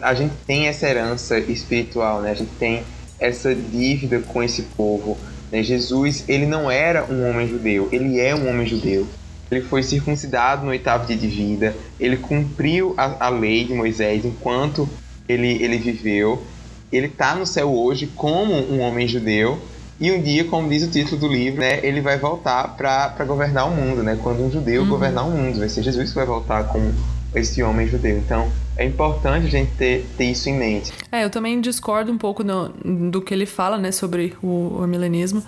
a 0.01 0.13
gente 0.13 0.33
tem 0.47 0.67
essa 0.67 0.87
herança 0.87 1.37
espiritual, 1.39 2.21
né? 2.21 2.31
A 2.31 2.35
gente 2.35 2.51
tem 2.59 2.83
essa 3.19 3.53
dívida 3.53 4.19
com 4.19 4.43
esse 4.43 4.63
povo. 4.63 5.17
Né? 5.51 5.63
Jesus, 5.63 6.25
ele 6.27 6.45
não 6.45 6.69
era 6.69 7.05
um 7.05 7.29
homem 7.29 7.47
judeu, 7.47 7.87
ele 7.91 8.19
é 8.19 8.35
um 8.35 8.49
homem 8.49 8.65
judeu 8.67 9.07
ele 9.51 9.61
foi 9.61 9.83
circuncidado 9.83 10.63
no 10.63 10.71
oitavo 10.71 11.05
dia 11.05 11.15
de 11.15 11.27
vida, 11.27 11.75
ele 11.99 12.17
cumpriu 12.17 12.93
a, 12.97 13.27
a 13.27 13.29
lei 13.29 13.63
de 13.65 13.73
Moisés 13.73 14.25
enquanto 14.25 14.87
ele, 15.27 15.61
ele 15.63 15.77
viveu, 15.77 16.43
ele 16.91 17.07
está 17.07 17.35
no 17.35 17.45
céu 17.45 17.73
hoje 17.73 18.07
como 18.15 18.53
um 18.53 18.79
homem 18.79 19.07
judeu, 19.07 19.59
e 19.99 20.11
um 20.11 20.21
dia, 20.21 20.43
como 20.43 20.67
diz 20.67 20.83
o 20.83 20.91
título 20.91 21.21
do 21.21 21.27
livro, 21.27 21.61
né, 21.61 21.79
ele 21.81 22.01
vai 22.01 22.17
voltar 22.17 22.75
para 22.75 23.23
governar 23.25 23.67
o 23.67 23.71
mundo, 23.71 24.03
né, 24.03 24.19
quando 24.21 24.43
um 24.43 24.51
judeu 24.51 24.81
uhum. 24.81 24.89
governar 24.89 25.25
o 25.25 25.31
mundo, 25.31 25.59
vai 25.59 25.69
ser 25.69 25.83
Jesus 25.83 26.09
que 26.09 26.15
vai 26.15 26.25
voltar 26.25 26.65
como 26.65 26.93
esse 27.33 27.63
homem 27.63 27.87
judeu. 27.87 28.17
Então, 28.17 28.51
é 28.75 28.85
importante 28.85 29.47
a 29.47 29.49
gente 29.49 29.71
ter, 29.71 30.05
ter 30.17 30.25
isso 30.25 30.49
em 30.49 30.57
mente. 30.57 30.91
É, 31.11 31.23
eu 31.23 31.29
também 31.29 31.61
discordo 31.61 32.11
um 32.11 32.17
pouco 32.17 32.43
do, 32.43 32.69
do 33.09 33.21
que 33.21 33.33
ele 33.33 33.45
fala, 33.45 33.77
né, 33.77 33.91
sobre 33.91 34.33
o, 34.43 34.79
o 34.79 34.87
milenismo. 34.87 35.41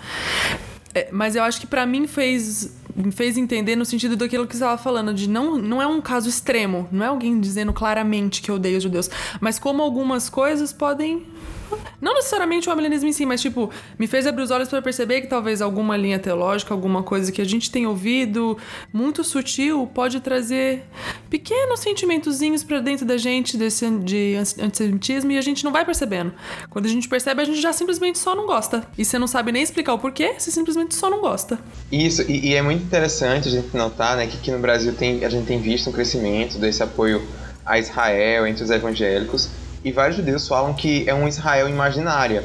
É, 0.94 1.08
mas 1.12 1.36
eu 1.36 1.42
acho 1.42 1.60
que 1.60 1.66
para 1.66 1.84
mim 1.84 2.06
fez 2.06 2.74
me 2.98 3.12
fez 3.12 3.36
entender 3.36 3.76
no 3.76 3.84
sentido 3.84 4.16
daquilo 4.16 4.46
que 4.46 4.56
você 4.56 4.64
estava 4.64 4.80
falando, 4.80 5.14
de 5.14 5.28
não, 5.28 5.56
não 5.56 5.80
é 5.80 5.86
um 5.86 6.00
caso 6.00 6.28
extremo, 6.28 6.88
não 6.90 7.04
é 7.04 7.08
alguém 7.08 7.38
dizendo 7.40 7.72
claramente 7.72 8.42
que 8.42 8.50
odeia 8.50 8.76
os 8.76 8.82
judeus, 8.82 9.08
mas 9.40 9.58
como 9.58 9.82
algumas 9.82 10.28
coisas 10.28 10.72
podem 10.72 11.24
não 12.00 12.14
necessariamente 12.14 12.68
o 12.68 12.72
amilenismo 12.72 13.08
em 13.08 13.12
si, 13.12 13.26
mas 13.26 13.40
tipo, 13.40 13.70
me 13.98 14.06
fez 14.06 14.26
abrir 14.26 14.42
os 14.42 14.50
olhos 14.50 14.68
para 14.68 14.80
perceber 14.80 15.20
que 15.20 15.26
talvez 15.26 15.60
alguma 15.60 15.96
linha 15.96 16.18
teológica, 16.18 16.72
alguma 16.72 17.02
coisa 17.02 17.32
que 17.32 17.40
a 17.40 17.44
gente 17.44 17.70
tem 17.70 17.86
ouvido 17.86 18.56
muito 18.92 19.24
sutil 19.24 19.86
pode 19.92 20.20
trazer 20.20 20.84
pequenos 21.28 21.80
sentimentozinhos 21.80 22.62
para 22.62 22.80
dentro 22.80 23.04
da 23.04 23.16
gente 23.16 23.56
desse 23.56 23.88
de 24.00 24.36
antissemitismo 24.60 25.32
e 25.32 25.38
a 25.38 25.42
gente 25.42 25.64
não 25.64 25.72
vai 25.72 25.84
percebendo. 25.84 26.32
Quando 26.70 26.86
a 26.86 26.88
gente 26.88 27.08
percebe, 27.08 27.42
a 27.42 27.44
gente 27.44 27.60
já 27.60 27.72
simplesmente 27.72 28.18
só 28.18 28.34
não 28.34 28.46
gosta. 28.46 28.86
E 28.96 29.04
você 29.04 29.18
não 29.18 29.26
sabe 29.26 29.52
nem 29.52 29.62
explicar 29.62 29.94
o 29.94 29.98
porquê, 29.98 30.34
você 30.38 30.50
simplesmente 30.50 30.94
só 30.94 31.10
não 31.10 31.20
gosta. 31.20 31.58
Isso, 31.90 32.22
e, 32.22 32.48
e 32.50 32.54
é 32.54 32.62
muito 32.62 32.82
interessante 32.82 33.48
a 33.48 33.50
gente 33.50 33.76
notar, 33.76 34.16
né, 34.16 34.26
que 34.26 34.36
aqui 34.36 34.50
no 34.50 34.58
Brasil 34.58 34.94
tem, 34.94 35.24
a 35.24 35.28
gente 35.28 35.46
tem 35.46 35.60
visto 35.60 35.90
um 35.90 35.92
crescimento 35.92 36.58
desse 36.58 36.82
apoio 36.82 37.22
a 37.64 37.78
Israel 37.78 38.46
entre 38.46 38.64
os 38.64 38.70
evangélicos 38.70 39.50
e 39.88 39.92
vários 39.92 40.18
judeus 40.18 40.46
falam 40.46 40.74
que 40.74 41.08
é 41.08 41.14
um 41.14 41.26
Israel 41.26 41.66
imaginária, 41.66 42.44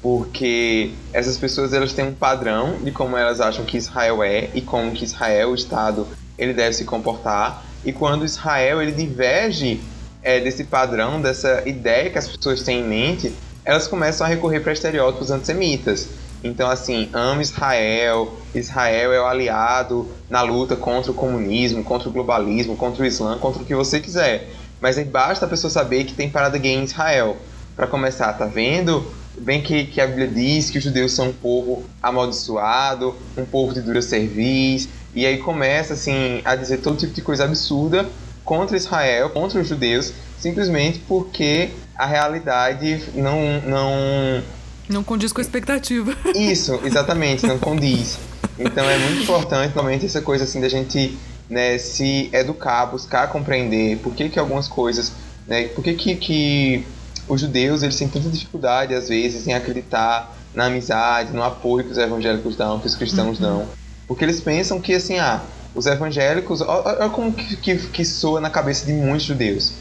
porque 0.00 0.92
essas 1.12 1.36
pessoas 1.36 1.72
elas 1.72 1.92
têm 1.92 2.06
um 2.06 2.14
padrão 2.14 2.76
de 2.84 2.92
como 2.92 3.16
elas 3.16 3.40
acham 3.40 3.64
que 3.64 3.76
Israel 3.76 4.22
é 4.22 4.48
e 4.54 4.60
como 4.60 4.92
que 4.92 5.04
Israel, 5.04 5.50
o 5.50 5.54
Estado, 5.56 6.06
ele 6.38 6.52
deve 6.52 6.72
se 6.72 6.84
comportar. 6.84 7.64
E 7.84 7.92
quando 7.92 8.24
Israel 8.24 8.80
ele 8.80 8.92
diverge 8.92 9.80
é, 10.22 10.38
desse 10.38 10.62
padrão, 10.62 11.20
dessa 11.20 11.68
ideia 11.68 12.10
que 12.10 12.18
as 12.18 12.28
pessoas 12.28 12.62
têm 12.62 12.78
em 12.78 12.84
mente, 12.84 13.34
elas 13.64 13.88
começam 13.88 14.24
a 14.24 14.30
recorrer 14.30 14.60
para 14.60 14.72
estereótipos 14.72 15.32
antissemitas. 15.32 16.08
Então, 16.44 16.70
assim, 16.70 17.08
ama 17.12 17.42
Israel, 17.42 18.34
Israel 18.54 19.12
é 19.12 19.20
o 19.20 19.26
aliado 19.26 20.08
na 20.30 20.42
luta 20.42 20.76
contra 20.76 21.10
o 21.10 21.14
comunismo, 21.14 21.82
contra 21.82 22.08
o 22.08 22.12
globalismo, 22.12 22.76
contra 22.76 23.02
o 23.02 23.06
Islã, 23.06 23.36
contra 23.38 23.62
o 23.62 23.64
que 23.64 23.74
você 23.74 23.98
quiser. 23.98 24.48
Mas 24.84 24.98
aí 24.98 25.04
basta 25.06 25.46
a 25.46 25.48
pessoa 25.48 25.70
saber 25.70 26.04
que 26.04 26.12
tem 26.12 26.28
parada 26.28 26.58
gay 26.58 26.74
em 26.74 26.84
Israel. 26.84 27.38
Para 27.74 27.86
começar, 27.86 28.30
tá 28.34 28.44
vendo? 28.44 29.02
Bem 29.38 29.62
que, 29.62 29.86
que 29.86 29.98
a 29.98 30.06
Bíblia 30.06 30.28
diz 30.28 30.68
que 30.68 30.76
os 30.76 30.84
judeus 30.84 31.12
são 31.12 31.28
um 31.28 31.32
povo 31.32 31.84
amaldiçoado, 32.02 33.16
um 33.34 33.46
povo 33.46 33.72
de 33.72 33.80
dura 33.80 34.02
cerviz. 34.02 34.86
E 35.14 35.24
aí 35.24 35.38
começa, 35.38 35.94
assim, 35.94 36.42
a 36.44 36.54
dizer 36.54 36.82
todo 36.82 36.98
tipo 36.98 37.14
de 37.14 37.22
coisa 37.22 37.44
absurda 37.44 38.06
contra 38.44 38.76
Israel, 38.76 39.30
contra 39.30 39.58
os 39.58 39.66
judeus, 39.66 40.12
simplesmente 40.38 40.98
porque 41.08 41.70
a 41.96 42.04
realidade 42.04 43.04
não, 43.14 43.62
não 43.62 44.42
não 44.86 45.02
condiz 45.02 45.32
com 45.32 45.40
a 45.40 45.42
expectativa. 45.42 46.14
Isso, 46.34 46.78
exatamente, 46.84 47.46
não 47.46 47.58
condiz. 47.58 48.18
Então 48.58 48.84
é 48.84 48.98
muito 48.98 49.22
importante, 49.22 49.72
realmente, 49.72 50.04
essa 50.04 50.20
coisa 50.20 50.44
assim 50.44 50.60
da 50.60 50.68
gente 50.68 51.16
né, 51.48 51.78
se 51.78 52.30
educar, 52.32 52.86
buscar 52.86 53.28
compreender 53.28 53.98
por 53.98 54.14
que, 54.14 54.28
que 54.28 54.38
algumas 54.38 54.68
coisas, 54.68 55.12
né, 55.46 55.68
por 55.68 55.84
que, 55.84 55.94
que, 55.94 56.16
que 56.16 56.86
os 57.28 57.40
judeus 57.40 57.82
eles 57.82 57.96
têm 57.96 58.08
tanta 58.08 58.28
dificuldade 58.28 58.94
às 58.94 59.08
vezes 59.08 59.46
em 59.46 59.54
acreditar 59.54 60.34
na 60.54 60.66
amizade, 60.66 61.32
no 61.32 61.42
apoio 61.42 61.84
que 61.84 61.90
os 61.90 61.98
evangélicos 61.98 62.56
dão, 62.56 62.78
que 62.78 62.86
os 62.86 62.94
cristãos 62.94 63.38
uhum. 63.38 63.46
dão, 63.46 63.68
porque 64.06 64.24
eles 64.24 64.40
pensam 64.40 64.80
que 64.80 64.94
assim, 64.94 65.18
ah, 65.18 65.42
os 65.74 65.86
evangélicos, 65.86 66.60
olha 66.60 67.08
como 67.10 67.32
que, 67.32 67.56
que, 67.56 67.76
que 67.76 68.04
soa 68.04 68.40
na 68.40 68.50
cabeça 68.50 68.86
de 68.86 68.92
muitos 68.92 69.26
judeus, 69.26 69.72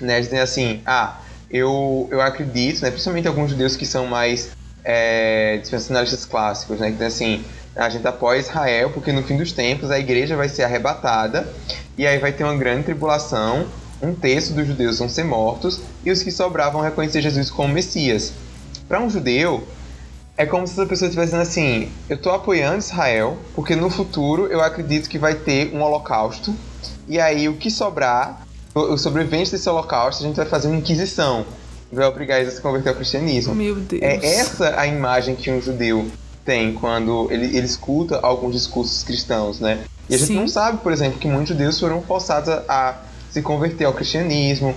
né, 0.00 0.20
dizem 0.20 0.38
assim, 0.38 0.80
ah, 0.84 1.18
eu, 1.50 2.08
eu 2.10 2.20
acredito, 2.20 2.82
né, 2.82 2.90
principalmente 2.90 3.26
alguns 3.26 3.50
judeus 3.50 3.74
que 3.74 3.86
são 3.86 4.06
mais 4.06 4.50
é, 4.84 5.58
dispensacionalistas 5.58 6.24
clássicos, 6.24 6.78
né, 6.78 6.86
que 6.86 6.92
dizem 6.92 7.06
assim, 7.06 7.44
a 7.78 7.88
gente 7.88 8.06
apoia 8.06 8.40
Israel 8.40 8.90
porque 8.90 9.12
no 9.12 9.22
fim 9.22 9.36
dos 9.36 9.52
tempos 9.52 9.90
a 9.90 9.98
igreja 9.98 10.36
vai 10.36 10.48
ser 10.48 10.64
arrebatada 10.64 11.48
e 11.96 12.06
aí 12.06 12.18
vai 12.18 12.32
ter 12.32 12.42
uma 12.42 12.56
grande 12.56 12.82
tribulação, 12.82 13.66
um 14.02 14.12
terço 14.14 14.52
dos 14.52 14.66
judeus 14.66 14.98
vão 14.98 15.08
ser 15.08 15.24
mortos 15.24 15.80
e 16.04 16.10
os 16.10 16.22
que 16.22 16.30
sobravam 16.32 16.80
vão 16.80 16.82
reconhecer 16.82 17.22
Jesus 17.22 17.50
como 17.50 17.72
Messias. 17.72 18.32
Para 18.88 19.00
um 19.00 19.08
judeu, 19.08 19.66
é 20.36 20.44
como 20.44 20.66
se 20.66 20.72
essa 20.72 20.86
pessoa 20.86 21.08
estivesse 21.08 21.32
dizendo 21.32 21.42
assim: 21.42 21.92
eu 22.08 22.16
estou 22.16 22.32
apoiando 22.32 22.78
Israel 22.78 23.38
porque 23.54 23.76
no 23.76 23.88
futuro 23.88 24.46
eu 24.48 24.60
acredito 24.60 25.08
que 25.08 25.18
vai 25.18 25.34
ter 25.34 25.72
um 25.74 25.80
holocausto 25.80 26.54
e 27.08 27.20
aí 27.20 27.48
o 27.48 27.54
que 27.54 27.70
sobrar, 27.70 28.46
os 28.74 29.00
sobreviventes 29.00 29.52
desse 29.52 29.68
holocausto, 29.68 30.22
a 30.22 30.26
gente 30.26 30.36
vai 30.36 30.46
fazer 30.46 30.68
uma 30.68 30.76
inquisição, 30.76 31.46
vai 31.92 32.06
obrigar 32.06 32.40
eles 32.40 32.52
a 32.52 32.56
se 32.56 32.62
converter 32.62 32.90
ao 32.90 32.94
cristianismo. 32.96 33.54
Meu 33.54 33.76
Deus. 33.76 34.02
É 34.02 34.16
essa 34.16 34.78
a 34.78 34.86
imagem 34.86 35.34
que 35.34 35.50
um 35.50 35.60
judeu 35.60 36.08
tem 36.48 36.72
quando 36.72 37.28
ele, 37.30 37.44
ele 37.44 37.66
escuta 37.66 38.18
alguns 38.22 38.54
discursos 38.54 39.02
cristãos, 39.02 39.60
né? 39.60 39.80
E 40.08 40.14
a 40.14 40.16
gente 40.16 40.28
Sim. 40.28 40.36
não 40.36 40.48
sabe, 40.48 40.78
por 40.78 40.90
exemplo, 40.90 41.18
que 41.18 41.28
muitos 41.28 41.50
judeus 41.50 41.78
foram 41.78 42.00
forçados 42.00 42.48
a, 42.48 42.64
a 42.66 42.94
se 43.28 43.42
converter 43.42 43.84
ao 43.84 43.92
cristianismo, 43.92 44.74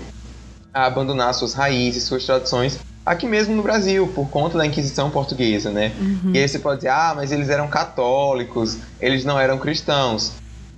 a 0.73 0.85
abandonar 0.85 1.33
suas 1.33 1.53
raízes, 1.53 2.03
suas 2.03 2.25
tradições, 2.25 2.77
aqui 3.05 3.25
mesmo 3.25 3.55
no 3.55 3.63
Brasil, 3.63 4.05
por 4.13 4.29
conta 4.29 4.57
da 4.57 4.65
Inquisição 4.65 5.09
Portuguesa, 5.09 5.71
né? 5.71 5.93
Uhum. 5.97 6.33
E 6.33 6.39
aí 6.39 6.49
você 6.49 6.59
pode 6.59 6.79
dizer, 6.79 6.89
ah, 6.89 7.13
mas 7.15 7.31
eles 7.31 7.47
eram 7.47 7.69
católicos, 7.69 8.77
eles 8.99 9.23
não 9.23 9.39
eram 9.39 9.57
cristãos. 9.57 10.33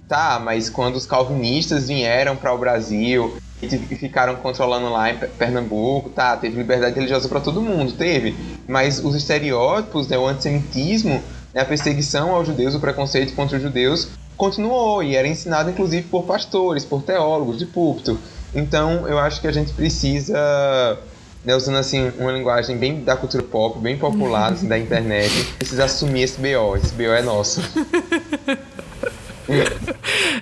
Tá, 0.08 0.40
mas 0.40 0.70
quando 0.70 0.96
os 0.96 1.08
calvinistas 1.08 1.88
vieram 1.88 2.36
para 2.36 2.54
o 2.54 2.58
Brasil 2.60 3.36
e 3.62 3.96
ficaram 3.96 4.36
controlando 4.36 4.90
lá 4.90 5.12
em 5.12 5.18
Pernambuco, 5.18 6.10
tá, 6.10 6.36
teve 6.36 6.58
liberdade 6.58 6.96
religiosa 6.96 7.30
para 7.30 7.40
todo 7.40 7.62
mundo, 7.62 7.94
teve, 7.94 8.36
mas 8.68 9.04
os 9.04 9.16
estereótipos, 9.16 10.08
né, 10.08 10.18
o 10.18 10.28
antissemitismo, 10.28 11.24
né, 11.54 11.62
a 11.62 11.66
perseguição 11.66 12.32
aos 12.32 12.48
judeus, 12.48 12.76
o 12.76 12.80
preconceito 12.80 13.34
contra 13.34 13.58
os 13.58 13.64
judeus 13.64 14.10
continuou 14.36 15.04
e 15.04 15.16
era 15.16 15.28
ensinado 15.28 15.70
inclusive 15.70 16.08
por 16.08 16.24
pastores, 16.24 16.84
por 16.84 17.04
teólogos 17.04 17.58
de 17.58 17.66
púlpito. 17.66 18.20
Então 18.54 19.08
eu 19.08 19.18
acho 19.18 19.40
que 19.40 19.48
a 19.48 19.52
gente 19.52 19.72
precisa, 19.74 21.00
né, 21.46 21.56
usando 21.56 21.78
assim 21.78 22.12
uma 22.20 22.32
linguagem 22.32 22.78
bem 22.78 23.04
da 23.04 23.16
cultura 23.16 23.44
pop, 23.44 23.80
bem 23.80 23.98
popular 23.98 24.52
assim, 24.52 24.68
da 24.68 24.78
internet, 24.78 25.54
precisa 25.58 25.86
assumir 25.86 26.24
esse 26.24 26.40
BO. 26.40 26.76
Esse 26.76 26.94
BO 26.94 27.04
é 27.04 27.22
nosso. 27.22 27.62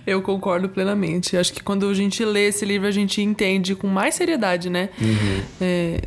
Eu 0.06 0.22
concordo 0.22 0.70
plenamente. 0.70 1.38
Acho 1.38 1.54
que 1.54 1.64
quando 1.64 1.88
a 1.90 1.94
gente 1.94 2.24
lê 2.26 2.48
esse 2.48 2.66
livro, 2.66 2.88
a 2.88 2.92
gente 2.92 3.22
entende 3.22 3.76
com 3.76 3.88
mais 3.88 4.16
seriedade, 4.16 4.70
né? 4.70 4.90
Uhum. 5.00 5.42
É, 5.60 6.02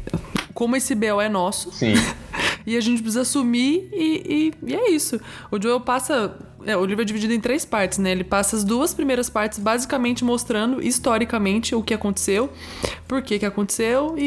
como 0.53 0.77
esse 0.77 0.95
BO 0.95 1.21
é 1.21 1.29
nosso. 1.29 1.73
Sim. 1.73 1.95
e 2.67 2.77
a 2.77 2.81
gente 2.81 3.03
precisa 3.03 3.23
assumir 3.23 3.89
e, 3.93 4.53
e, 4.65 4.71
e 4.71 4.75
é 4.75 4.91
isso. 4.91 5.21
O 5.51 5.61
Joel 5.61 5.81
passa 5.81 6.37
é, 6.67 6.77
o 6.77 6.85
livro 6.85 7.03
é 7.03 7.05
dividido 7.05 7.33
em 7.33 7.41
três 7.41 7.65
partes, 7.65 7.99
né? 7.99 8.13
Ele 8.13 8.25
passa 8.25 8.57
as 8.57 8.65
duas 8.65 8.95
primeiras 8.95 9.29
partes 9.29 9.59
basicamente 9.59 10.25
mostrando 10.25 10.83
historicamente 10.83 11.75
o 11.75 11.83
que 11.83 11.93
aconteceu, 11.93 12.51
por 13.07 13.23
que 13.23 13.39
que 13.39 13.47
aconteceu 13.47 14.15
e, 14.17 14.23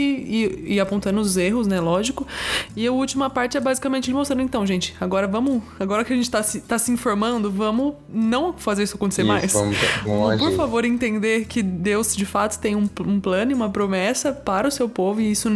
e, 0.68 0.74
e, 0.76 0.80
apontando 0.80 1.20
os 1.20 1.36
erros, 1.36 1.66
né? 1.68 1.80
Lógico. 1.80 2.28
E 2.76 2.86
a 2.86 2.92
última 2.92 3.30
parte 3.30 3.58
é 3.58 3.60
basicamente 3.60 4.08
ele 4.10 4.18
mostrando, 4.18 4.42
então, 4.42 4.66
gente, 4.66 4.96
agora 5.02 5.28
vamos. 5.28 5.64
Agora 5.80 6.04
que 6.04 6.14
a 6.14 6.16
gente 6.16 6.30
tá 6.30 6.44
se, 6.44 6.62
tá 6.62 6.78
se 6.78 6.92
informando, 6.92 7.52
vamos 7.52 7.96
não 8.08 8.54
fazer 8.54 8.84
isso 8.84 8.96
acontecer 8.96 9.24
Isso, 9.24 9.28
mais. 9.32 9.54
vamos- 9.54 9.78
vamos 10.06 10.38
por 10.38 10.52
favor, 10.56 10.86
entender 10.86 11.46
que 11.46 11.64
Deus 11.64 12.16
de 12.16 12.26
fato 12.26 12.60
tem 12.60 12.76
um, 12.76 12.88
um 13.06 13.20
plano 13.20 13.52
e 13.52 13.56
uma 13.56 13.70
promessa 13.70 14.32
para 14.32 14.68
o 14.68 14.72
seu 14.72 14.88
povo 14.88 15.20
e 15.22 15.32
isso 15.32 15.50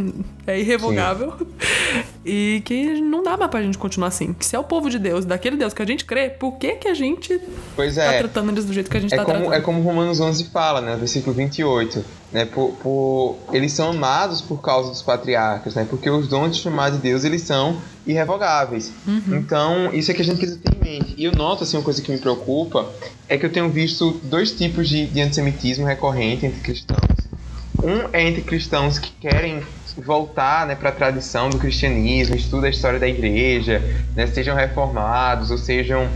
é 0.47 0.59
irrevogável. 0.59 1.33
E 2.23 2.61
que 2.65 3.01
não 3.01 3.23
dá 3.23 3.35
mais 3.35 3.49
pra 3.49 3.63
gente 3.63 3.77
continuar 3.79 4.09
assim. 4.09 4.31
Que 4.33 4.45
se 4.45 4.55
é 4.55 4.59
o 4.59 4.63
povo 4.63 4.89
de 4.91 4.99
Deus, 4.99 5.25
daquele 5.25 5.57
Deus 5.57 5.73
que 5.73 5.81
a 5.81 5.85
gente 5.85 6.05
crê, 6.05 6.29
por 6.29 6.53
que 6.57 6.73
que 6.73 6.87
a 6.87 6.93
gente 6.93 7.41
Pois 7.75 7.95
tá 7.95 8.03
é. 8.03 8.19
tratando 8.19 8.51
eles 8.51 8.63
do 8.65 8.71
jeito 8.73 8.89
que 8.91 8.97
a 8.97 8.99
gente 8.99 9.13
É 9.13 9.17
tá 9.17 9.25
como, 9.25 9.37
tratando? 9.39 9.53
é 9.55 9.61
como 9.61 9.81
Romanos 9.81 10.19
11 10.19 10.43
fala, 10.49 10.81
né, 10.81 10.95
versículo 10.95 11.35
28, 11.35 12.05
né, 12.31 12.45
por, 12.45 12.73
por- 12.73 13.37
eles 13.51 13.71
são 13.73 13.89
amados 13.89 14.39
por 14.39 14.61
causa 14.61 14.89
dos 14.89 15.01
patriarcas, 15.01 15.73
né, 15.73 15.87
porque 15.89 16.09
os 16.11 16.27
dons 16.27 16.55
de 16.55 16.61
chamar 16.61 16.91
de 16.91 16.97
Deus, 16.99 17.23
eles 17.23 17.41
são 17.41 17.77
irrevogáveis. 18.05 18.91
Então, 19.27 19.91
isso 19.93 20.11
é 20.11 20.13
que 20.13 20.21
a 20.21 20.25
gente 20.25 20.37
precisa 20.37 20.59
ter 20.59 20.75
em 20.75 20.79
mente. 20.99 21.15
E 21.17 21.23
eu 21.25 21.31
noto, 21.31 21.63
assim, 21.63 21.75
uma 21.77 21.83
coisa 21.83 22.01
que 22.01 22.11
me 22.11 22.17
preocupa, 22.19 22.87
é 23.27 23.37
que 23.37 23.45
eu 23.45 23.51
tenho 23.51 23.69
visto 23.69 24.11
dois 24.23 24.51
tipos 24.51 24.87
de, 24.87 25.07
de 25.07 25.21
antissemitismo 25.21 25.85
recorrente 25.85 26.45
entre 26.45 26.59
cristãos. 26.61 26.99
Um 27.83 28.09
é 28.13 28.27
entre 28.27 28.41
cristãos 28.43 28.99
que 28.99 29.11
querem 29.19 29.63
voltar 30.01 30.65
né, 30.67 30.75
para 30.75 30.89
a 30.89 30.93
tradição 30.93 31.49
do 31.49 31.57
cristianismo, 31.57 32.35
estudam 32.35 32.65
a 32.65 32.69
história 32.69 32.99
da 32.99 33.07
igreja, 33.07 33.81
né, 34.15 34.27
sejam 34.27 34.55
reformados 34.55 35.51
ou 35.51 35.57
sejam 35.57 36.09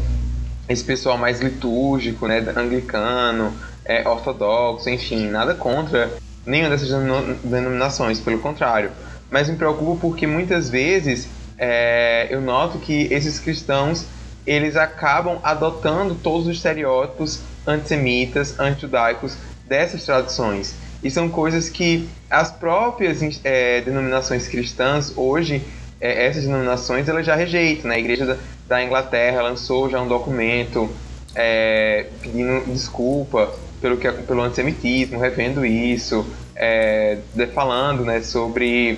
esse 0.68 0.84
pessoal 0.84 1.18
mais 1.18 1.42
litúrgico, 1.42 2.28
né, 2.28 2.44
anglicano, 2.56 3.54
é, 3.86 4.08
ortodoxo, 4.08 4.90
enfim, 4.90 5.28
nada 5.30 5.54
contra 5.54 6.12
nenhuma 6.46 6.70
dessas 6.70 6.90
denomina- 6.90 7.38
denominações, 7.44 8.20
pelo 8.20 8.40
contrário. 8.40 8.92
Mas 9.30 9.50
me 9.50 9.56
preocupa 9.56 10.02
porque 10.02 10.26
muitas 10.26 10.70
vezes 10.70 11.28
é, 11.58 12.28
eu 12.30 12.42
noto 12.42 12.80
que 12.80 13.08
esses 13.12 13.40
cristãos 13.40 14.06
eles 14.46 14.76
acabam 14.76 15.40
adotando 15.44 16.16
todos 16.16 16.48
os 16.48 16.58
estereótipos 16.58 17.42
antissemitas, 17.66 18.60
antijudaicos 18.60 19.36
dessas 19.68 20.06
tradições. 20.06 20.76
E 21.06 21.12
são 21.12 21.30
coisas 21.30 21.70
que 21.70 22.10
as 22.28 22.52
próprias 22.52 23.22
é, 23.44 23.80
denominações 23.82 24.48
cristãs 24.48 25.14
hoje 25.16 25.62
é, 26.02 26.26
essas 26.26 26.46
denominações 26.46 27.08
elas 27.08 27.24
já 27.24 27.36
rejeitam. 27.36 27.90
Né? 27.90 27.98
A 27.98 28.00
Igreja 28.00 28.40
da, 28.68 28.84
Inglaterra 28.84 29.44
lançou 29.44 29.88
já 29.88 30.02
um 30.02 30.08
documento 30.08 30.90
é, 31.36 32.08
pedindo 32.24 32.66
desculpa 32.74 33.54
pelo, 33.80 33.98
que, 33.98 34.12
pelo 34.12 34.42
antissemitismo, 34.42 35.20
revendo 35.20 35.64
isso, 35.64 36.26
é, 36.56 37.20
falando 37.54 38.04
né, 38.04 38.24
sobre 38.24 38.98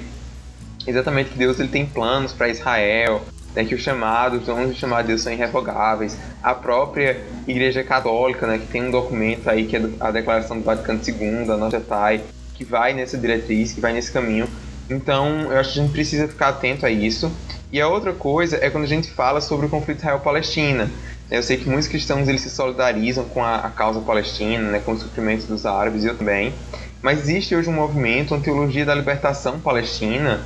exatamente 0.88 1.32
que 1.32 1.38
Deus 1.38 1.60
ele 1.60 1.68
tem 1.68 1.86
planos 1.86 2.32
para 2.32 2.48
Israel, 2.48 3.22
né, 3.58 3.66
que 3.66 3.74
os 3.74 3.82
chamados, 3.82 4.42
os 4.42 4.46
dons 4.46 4.70
de 4.74 4.80
chamar 4.80 5.02
de 5.02 5.08
Deus 5.10 5.22
são 5.22 5.34
irrevogáveis. 5.34 6.16
A 6.44 6.54
própria 6.54 7.20
Igreja 7.48 7.84
Católica, 7.84 8.46
né, 8.46 8.60
que 8.60 8.68
tem 8.68 8.84
um 8.84 8.92
documento 8.92 9.50
aí 9.50 9.66
que 9.66 9.76
é 9.76 9.80
do- 9.80 9.96
a 10.00 10.12
Declaração 10.12 10.60
do 10.60 10.64
Vaticano 10.64 11.00
II, 11.06 11.52
a 11.52 11.58
Nostra 11.58 11.80
Aetate, 11.80 12.24
que 12.54 12.64
vai 12.64 12.94
nessa 12.94 13.18
diretriz, 13.18 13.74
que 13.74 13.82
vai 13.82 13.94
nesse 13.94 14.12
caminho. 14.12 14.48
Então, 14.90 15.52
eu 15.52 15.58
acho 15.60 15.74
que 15.74 15.80
a 15.80 15.82
gente 15.82 15.92
precisa 15.92 16.28
ficar 16.28 16.50
atento 16.50 16.86
a 16.86 16.90
isso. 16.92 17.32
E 17.72 17.82
a 17.82 17.88
outra 17.88 18.14
coisa 18.14 18.58
é 18.62 18.70
quando 18.70 18.84
a 18.84 18.88
gente 18.88 19.10
fala 19.12 19.42
sobre 19.42 19.66
o 19.66 19.70
conflito 19.70 20.00
Israel-Palestina. 20.00 20.90
Eu 21.30 21.44
sei 21.44 21.58
que 21.58 21.68
muitos 21.68 21.88
cristãos 21.90 22.28
eles 22.30 22.42
se 22.42 22.50
solidarizam 22.50 23.26
com 23.26 23.44
a, 23.44 23.56
a 23.56 23.70
causa 23.70 24.00
palestina, 24.00 24.72
né, 24.72 24.82
com 24.86 24.94
os 24.94 25.02
sofrimentos 25.02 25.46
dos 25.46 25.66
árabes 25.66 26.04
e 26.04 26.08
eu 26.08 26.16
também. 26.16 26.54
Mas 27.02 27.20
existe 27.20 27.56
hoje 27.56 27.68
um 27.70 27.74
movimento, 27.74 28.34
uma 28.34 28.40
teologia 28.42 28.86
da 28.86 28.96
libertação 28.96 29.60
palestina, 29.60 30.42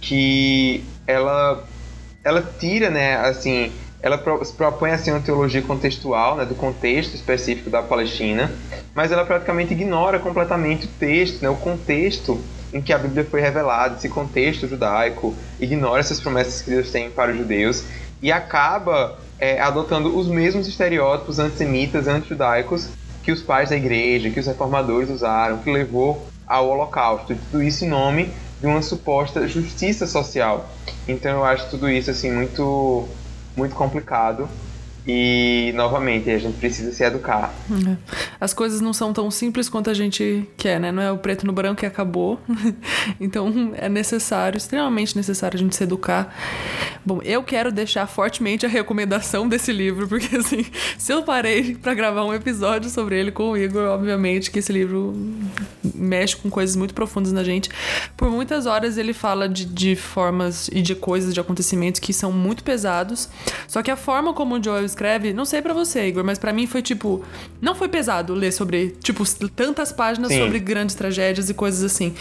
que 0.00 0.84
ela 1.06 1.64
ela 2.26 2.42
tira, 2.58 2.90
né, 2.90 3.16
assim, 3.18 3.70
ela 4.02 4.18
propõe 4.18 4.90
assim 4.90 5.12
uma 5.12 5.20
teologia 5.20 5.62
contextual, 5.62 6.36
né, 6.36 6.44
do 6.44 6.56
contexto 6.56 7.14
específico 7.14 7.70
da 7.70 7.84
Palestina, 7.84 8.50
mas 8.92 9.12
ela 9.12 9.24
praticamente 9.24 9.72
ignora 9.72 10.18
completamente 10.18 10.86
o 10.86 10.88
texto, 10.98 11.40
né, 11.40 11.48
o 11.48 11.54
contexto 11.54 12.42
em 12.74 12.82
que 12.82 12.92
a 12.92 12.98
Bíblia 12.98 13.24
foi 13.24 13.40
revelada, 13.40 13.94
esse 13.94 14.08
contexto 14.08 14.66
judaico, 14.66 15.36
ignora 15.60 16.00
essas 16.00 16.18
promessas 16.18 16.60
que 16.60 16.68
Deus 16.68 16.90
tem 16.90 17.08
para 17.10 17.30
os 17.30 17.38
judeus 17.38 17.84
e 18.20 18.32
acaba 18.32 19.16
é, 19.38 19.60
adotando 19.60 20.18
os 20.18 20.26
mesmos 20.26 20.66
estereótipos 20.66 21.38
antissemitas, 21.38 22.08
antijudaicos 22.08 22.88
que 23.22 23.30
os 23.30 23.40
pais 23.40 23.70
da 23.70 23.76
igreja, 23.76 24.30
que 24.30 24.40
os 24.40 24.46
reformadores 24.48 25.10
usaram, 25.10 25.58
que 25.58 25.70
levou 25.70 26.26
ao 26.44 26.68
Holocausto. 26.70 27.36
Tudo 27.52 27.62
isso 27.62 27.84
em 27.84 27.88
nome 27.88 28.32
de 28.60 28.66
uma 28.66 28.82
suposta 28.82 29.46
justiça 29.46 30.06
social. 30.06 30.76
Então 31.06 31.30
eu 31.32 31.44
acho 31.44 31.70
tudo 31.70 31.88
isso 31.88 32.10
assim 32.10 32.32
muito 32.32 33.16
muito 33.56 33.74
complicado 33.74 34.50
e 35.06 35.72
novamente 35.74 36.28
a 36.30 36.38
gente 36.38 36.58
precisa 36.58 36.92
se 36.92 37.04
educar. 37.04 37.54
É. 37.70 37.96
As 38.40 38.52
coisas 38.52 38.80
não 38.80 38.92
são 38.92 39.12
tão 39.12 39.30
simples 39.30 39.68
quanto 39.68 39.88
a 39.88 39.94
gente 39.94 40.48
quer, 40.56 40.80
né? 40.80 40.90
Não 40.90 41.02
é 41.02 41.12
o 41.12 41.18
preto 41.18 41.46
no 41.46 41.52
branco 41.52 41.84
e 41.84 41.86
acabou. 41.86 42.40
então 43.20 43.72
é 43.74 43.88
necessário, 43.88 44.56
extremamente 44.56 45.16
necessário 45.16 45.56
a 45.56 45.60
gente 45.60 45.76
se 45.76 45.84
educar. 45.84 46.34
Bom, 47.04 47.20
eu 47.22 47.42
quero 47.44 47.70
deixar 47.70 48.06
fortemente 48.08 48.66
a 48.66 48.68
recomendação 48.68 49.48
desse 49.48 49.72
livro, 49.72 50.08
porque 50.08 50.34
assim, 50.36 50.66
se 50.98 51.12
eu 51.12 51.22
parei 51.22 51.76
pra 51.76 51.94
gravar 51.94 52.24
um 52.24 52.34
episódio 52.34 52.90
sobre 52.90 53.18
ele 53.18 53.30
com 53.30 53.50
o 53.50 53.56
Igor, 53.56 53.88
obviamente 53.90 54.50
que 54.50 54.58
esse 54.58 54.72
livro 54.72 55.14
mexe 55.94 56.34
com 56.34 56.50
coisas 56.50 56.74
muito 56.74 56.92
profundas 56.94 57.32
na 57.32 57.44
gente. 57.44 57.70
Por 58.16 58.28
muitas 58.28 58.66
horas 58.66 58.98
ele 58.98 59.12
fala 59.12 59.48
de, 59.48 59.66
de 59.66 59.94
formas 59.94 60.68
e 60.72 60.82
de 60.82 60.96
coisas, 60.96 61.32
de 61.32 61.38
acontecimentos 61.38 62.00
que 62.00 62.12
são 62.12 62.32
muito 62.32 62.64
pesados. 62.64 63.28
Só 63.68 63.82
que 63.82 63.90
a 63.90 63.96
forma 63.96 64.34
como 64.34 64.56
o 64.56 64.62
Joel 64.62 64.84
escreve, 64.96 65.34
não 65.34 65.44
sei 65.44 65.60
pra 65.60 65.74
você, 65.74 66.08
Igor, 66.08 66.24
mas 66.24 66.38
pra 66.38 66.52
mim 66.52 66.66
foi 66.66 66.80
tipo. 66.80 67.22
Não 67.60 67.74
foi 67.74 67.88
pesado 67.88 68.32
ler 68.32 68.50
sobre, 68.50 68.96
tipo, 69.02 69.22
tantas 69.50 69.92
páginas 69.92 70.32
Sim. 70.32 70.40
sobre 70.40 70.58
grandes 70.58 70.94
tragédias 70.94 71.50
e 71.50 71.54
coisas 71.54 71.84
assim. 71.84 72.14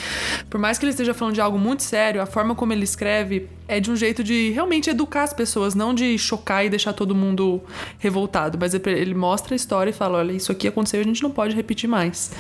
Por 0.50 0.60
mais 0.60 0.78
que 0.78 0.86
ele 0.86 0.92
esteja 0.92 1.14
falando 1.14 1.34
de 1.34 1.42
algo 1.42 1.58
muito 1.58 1.84
sério, 1.84 2.22
a 2.22 2.26
forma 2.26 2.54
como 2.54 2.74
ele 2.74 2.84
escreve 2.84 3.48
é 3.68 3.80
de 3.80 3.90
um 3.92 3.96
jeito 3.96 4.24
de 4.24 4.50
realmente 4.52 4.90
educar 4.90 5.24
as 5.24 5.34
pessoas, 5.34 5.74
não 5.76 5.94
de 5.94 6.18
chocar 6.18 6.66
e 6.66 6.70
deixar 6.70 6.94
todo 6.94 7.16
mundo 7.16 7.62
revoltado. 8.00 8.58
Mas 8.60 8.74
ele 8.74 9.14
mostra 9.14 9.54
a 9.54 9.58
história 9.58 9.90
e 9.90 9.94
fala: 9.94 10.20
olha, 10.20 10.32
isso 10.32 10.52
aqui 10.52 10.68
aconteceu 10.68 11.00
e 11.00 11.04
a 11.04 11.06
gente 11.06 11.24
não 11.24 11.32
pode 11.32 11.56
repetir 11.56 11.90
mais. 11.90 12.32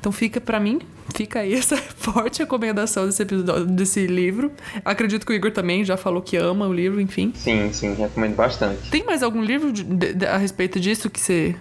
Então 0.00 0.12
fica 0.12 0.40
pra 0.40 0.60
mim, 0.60 0.78
fica 1.14 1.40
aí 1.40 1.52
essa 1.58 1.76
forte 1.76 2.38
recomendação 2.40 3.06
desse 3.06 3.22
episódio, 3.22 3.66
desse 3.66 4.06
livro. 4.06 4.50
Acredito 4.84 5.26
que 5.26 5.32
o 5.32 5.34
Igor 5.34 5.50
também 5.50 5.84
já 5.84 5.96
falou 5.96 6.22
que 6.22 6.36
ama 6.36 6.66
o 6.66 6.72
livro, 6.72 7.00
enfim. 7.00 7.32
Sim, 7.34 7.72
sim, 7.72 7.94
recomendo 7.94 8.34
bastante. 8.36 8.88
Tem 8.90 9.04
mais 9.04 9.22
algum 9.22 9.42
livro 9.42 9.72
de- 9.72 9.82
de- 9.84 10.14
de- 10.14 10.26
a 10.26 10.36
respeito 10.36 10.78
disso 10.78 11.10
que 11.10 11.20
você. 11.20 11.54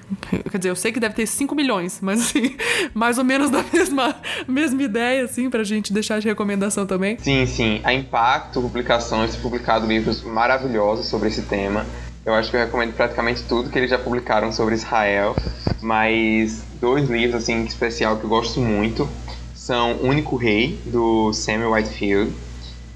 Quer 0.51 0.57
dizer, 0.57 0.69
eu 0.69 0.75
sei 0.75 0.91
que 0.91 0.99
deve 0.99 1.15
ter 1.15 1.25
5 1.25 1.55
milhões, 1.55 1.99
mas 2.01 2.21
assim, 2.21 2.55
mais 2.93 3.17
ou 3.17 3.23
menos 3.23 3.49
da 3.49 3.63
mesma, 3.73 4.15
mesma 4.47 4.83
ideia, 4.83 5.23
assim, 5.25 5.49
pra 5.49 5.63
gente 5.63 5.91
deixar 5.91 6.19
de 6.19 6.27
recomendação 6.27 6.86
também. 6.86 7.17
Sim, 7.19 7.45
sim. 7.45 7.81
A 7.83 7.93
Impacto 7.93 8.62
Publicações 8.88 9.36
publicado 9.36 9.86
livros 9.86 10.23
maravilhosos 10.23 11.08
sobre 11.08 11.28
esse 11.28 11.41
tema. 11.41 11.86
Eu 12.26 12.34
acho 12.34 12.50
que 12.50 12.56
eu 12.56 12.62
recomendo 12.62 12.93
praticamente 12.93 13.43
tudo 13.43 13.69
que 13.69 13.78
eles 13.78 13.89
já 13.89 14.00
publicaram 14.00 14.50
sobre 14.50 14.76
Israel, 14.76 15.36
mas 15.82 16.63
dois 16.80 17.10
livros 17.10 17.43
assim 17.43 17.56
em 17.56 17.65
especial 17.65 18.15
que 18.15 18.23
eu 18.23 18.30
gosto 18.30 18.62
muito 18.62 19.06
são 19.54 19.97
Único 20.02 20.38
Rei 20.38 20.80
do 20.86 21.34
Samuel 21.34 21.73
Whitefield 21.73 22.34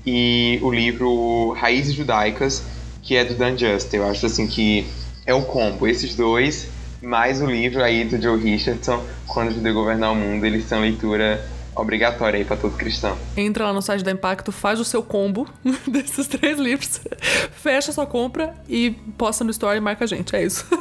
e 0.05 0.59
o 0.61 0.71
livro 0.71 1.51
Raízes 1.57 1.93
Judaicas 1.93 2.63
que 3.01 3.17
é 3.17 3.25
do 3.25 3.35
Dan 3.35 3.57
Just. 3.57 3.93
Eu 3.93 4.07
acho 4.07 4.25
assim 4.25 4.47
que 4.47 4.87
é 5.25 5.33
o 5.33 5.41
combo 5.41 5.85
esses 5.85 6.15
dois 6.15 6.69
mais 7.01 7.41
o 7.41 7.45
livro 7.45 7.83
aí 7.83 8.05
do 8.05 8.21
Joe 8.21 8.39
Richardson 8.39 9.03
Quando 9.27 9.49
o 9.49 9.53
Judeu 9.55 9.73
Governar 9.73 10.13
o 10.13 10.15
Mundo, 10.15 10.45
eles 10.45 10.63
são 10.63 10.79
leitura 10.79 11.45
obrigatória 11.75 12.37
aí 12.37 12.45
para 12.45 12.57
todo 12.57 12.75
cristão. 12.75 13.17
Entra 13.35 13.65
lá 13.65 13.73
no 13.73 13.81
site 13.81 14.03
da 14.03 14.11
Impacto, 14.11 14.51
faz 14.51 14.79
o 14.79 14.85
seu 14.85 15.01
combo 15.01 15.47
desses 15.87 16.27
três 16.27 16.59
livros, 16.59 16.99
fecha 17.53 17.91
sua 17.91 18.05
compra 18.05 18.53
e 18.67 18.91
posta 19.17 19.43
no 19.43 19.51
story 19.51 19.77
e 19.77 19.81
marca 19.81 20.03
a 20.03 20.07
gente. 20.07 20.35
É 20.35 20.43
isso. 20.43 20.65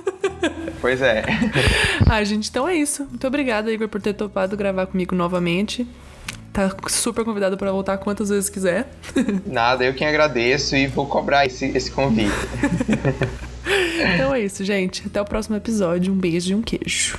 Pois 0.81 1.03
é. 1.03 1.23
ah, 2.09 2.25
gente, 2.25 2.49
então 2.49 2.67
é 2.67 2.75
isso. 2.75 3.05
Muito 3.05 3.27
obrigada, 3.27 3.71
Igor, 3.71 3.87
por 3.87 4.01
ter 4.01 4.15
topado 4.15 4.57
gravar 4.57 4.87
comigo 4.87 5.15
novamente. 5.15 5.87
Tá 6.55 6.75
super 6.89 7.23
convidado 7.23 7.59
para 7.59 7.71
voltar 7.71 7.99
quantas 7.99 8.31
vezes 8.31 8.49
quiser. 8.49 8.89
Nada, 9.45 9.85
eu 9.85 9.93
quem 9.93 10.07
agradeço 10.07 10.75
e 10.75 10.87
vou 10.87 11.07
cobrar 11.07 11.45
esse, 11.45 11.67
esse 11.77 11.91
convite. 11.91 12.33
então 14.15 14.35
é 14.35 14.41
isso, 14.41 14.65
gente. 14.65 15.03
Até 15.07 15.21
o 15.21 15.25
próximo 15.27 15.57
episódio. 15.57 16.15
Um 16.15 16.17
beijo 16.17 16.53
e 16.53 16.55
um 16.55 16.63
queijo. 16.63 17.19